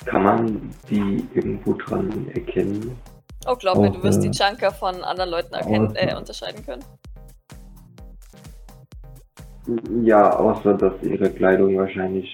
Kann 0.05 0.23
man 0.23 0.69
die 0.89 1.27
irgendwo 1.33 1.73
dran 1.73 2.29
erkennen? 2.29 2.95
Oh, 3.47 3.55
glaub 3.55 3.77
mir, 3.77 3.89
du 3.89 4.03
wirst 4.03 4.23
äh, 4.23 4.29
die 4.29 4.37
Junker 4.37 4.71
von 4.71 5.03
anderen 5.03 5.31
Leuten 5.31 5.53
erkennen, 5.53 5.95
äh, 5.95 6.15
unterscheiden 6.15 6.63
können. 6.65 6.83
Ja, 10.03 10.35
außer 10.37 10.75
dass 10.75 10.93
ihre 11.01 11.31
Kleidung 11.31 11.75
wahrscheinlich 11.77 12.33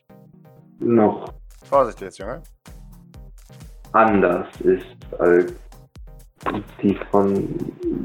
noch 0.80 1.34
Vorsicht 1.64 2.02
jetzt, 2.02 2.18
Junge. 2.18 2.42
anders 3.94 4.48
ist 4.62 4.86
als 5.20 5.54
die 6.82 6.98
von 7.10 7.48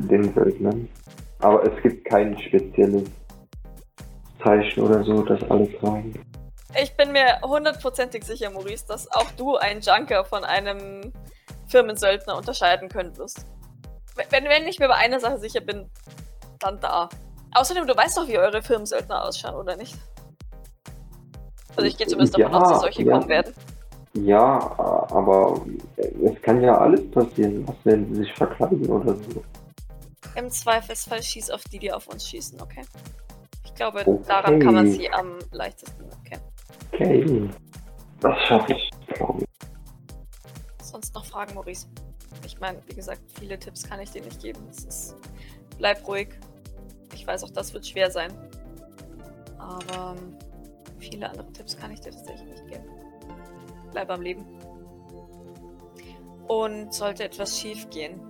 den 0.09 0.33
Söldnern. 0.35 0.89
Aber 1.47 1.63
es 1.63 1.81
gibt 1.81 2.05
kein 2.07 2.37
spezielles 2.41 3.05
Zeichen 4.43 4.83
oder 4.83 5.05
so, 5.05 5.23
das 5.23 5.41
alle 5.49 5.73
tragen. 5.79 6.13
Ich 6.83 6.97
bin 6.97 7.13
mir 7.13 7.39
hundertprozentig 7.41 8.25
sicher, 8.25 8.51
Maurice, 8.51 8.85
dass 8.89 9.09
auch 9.13 9.31
du 9.37 9.55
einen 9.55 9.81
Junker 9.81 10.25
von 10.25 10.43
einem 10.43 11.13
Firmensöldner 11.69 12.37
unterscheiden 12.37 12.89
könntest. 12.89 13.47
Wenn, 14.17 14.43
wenn 14.47 14.67
ich 14.67 14.81
mir 14.81 14.89
bei 14.89 14.97
einer 14.97 15.21
Sache 15.21 15.39
sicher 15.39 15.61
bin, 15.61 15.89
dann 16.59 16.81
da. 16.81 17.09
Außerdem, 17.55 17.87
du 17.87 17.97
weißt 17.97 18.19
doch, 18.19 18.27
wie 18.27 18.39
eure 18.39 18.61
Firmensöldner 18.61 19.25
ausschauen, 19.25 19.55
oder 19.55 19.77
nicht? 19.77 19.95
Also 21.77 21.87
ich 21.87 21.97
gehe 21.97 22.09
zumindest 22.09 22.37
davon 22.37 22.51
Ja, 22.55 22.61
aus, 22.61 22.73
dass 22.73 22.81
solche 22.81 23.05
ja. 23.05 23.13
kommen 23.13 23.29
werden. 23.29 23.55
Ja, 24.15 24.59
aber 25.13 25.65
es 25.97 26.43
kann 26.43 26.61
ja 26.61 26.77
alles 26.77 27.09
passieren. 27.13 27.69
Was, 27.69 27.77
wenn 27.85 28.13
sie 28.13 28.23
sich 28.23 28.33
verkleiden 28.35 28.89
oder 28.89 29.15
so? 29.15 29.45
Im 30.35 30.51
Zweifelsfall 30.51 31.23
schieß 31.23 31.51
auf 31.51 31.63
die, 31.65 31.79
die 31.79 31.93
auf 31.93 32.09
uns 32.09 32.29
schießen, 32.29 32.61
okay? 32.61 32.83
Ich 33.65 33.75
glaube, 33.75 34.01
Okay. 34.01 34.25
daran 34.27 34.61
kann 34.61 34.75
man 34.75 34.91
sie 34.91 35.11
am 35.11 35.39
leichtesten 35.53 36.05
erkennen. 36.11 36.43
Okay. 36.93 37.51
Das 38.21 38.39
schaffe 38.47 38.73
ich. 38.73 38.91
Sonst 40.83 41.15
noch 41.15 41.25
Fragen, 41.25 41.55
Maurice? 41.55 41.87
Ich 42.45 42.59
meine, 42.61 42.81
wie 42.87 42.95
gesagt, 42.95 43.21
viele 43.39 43.59
Tipps 43.59 43.83
kann 43.83 44.01
ich 44.01 44.11
dir 44.11 44.23
nicht 44.23 44.41
geben. 44.41 44.61
Es 44.71 44.85
ist, 44.85 45.17
bleib 45.79 46.07
ruhig. 46.07 46.29
Ich 47.15 47.27
weiß 47.27 47.45
auch, 47.45 47.51
das 47.51 47.73
wird 47.75 47.87
schwer 47.87 48.11
sein. 48.11 48.33
Aber 49.59 50.17
ähm, 50.17 50.37
viele 50.99 51.29
andere 51.29 51.53
Tipps 51.53 51.77
kann 51.77 51.91
ich 51.93 52.01
dir 52.01 52.13
tatsächlich 52.13 52.49
nicht 52.49 52.67
geben. 52.69 52.85
Bleib 53.93 54.11
am 54.11 54.23
Leben. 54.23 54.47
Und 56.49 56.95
sollte 56.95 57.25
etwas 57.25 57.59
schief 57.59 57.89
gehen. 57.91 58.21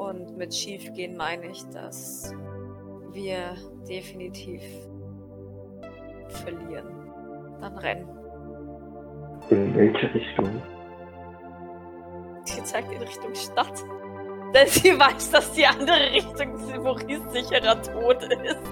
Und 0.00 0.38
mit 0.38 0.54
schief 0.54 0.90
gehen 0.94 1.14
meine 1.14 1.48
ich, 1.48 1.62
dass 1.74 2.32
wir 3.10 3.54
definitiv 3.86 4.62
verlieren. 6.28 7.12
Dann 7.60 7.76
rennen. 7.76 8.08
In 9.50 9.76
welche 9.76 10.14
Richtung? 10.14 10.62
Sie 12.44 12.62
zeigt 12.62 12.90
in 12.92 13.02
Richtung 13.02 13.34
Stadt. 13.34 13.84
Denn 14.54 14.68
sie 14.68 14.98
weiß, 14.98 15.32
dass 15.32 15.52
die 15.52 15.66
andere 15.66 16.12
Richtung 16.12 16.82
Maurice 16.82 17.28
sicherer 17.28 17.82
Tod 17.82 18.22
ist. 18.22 18.62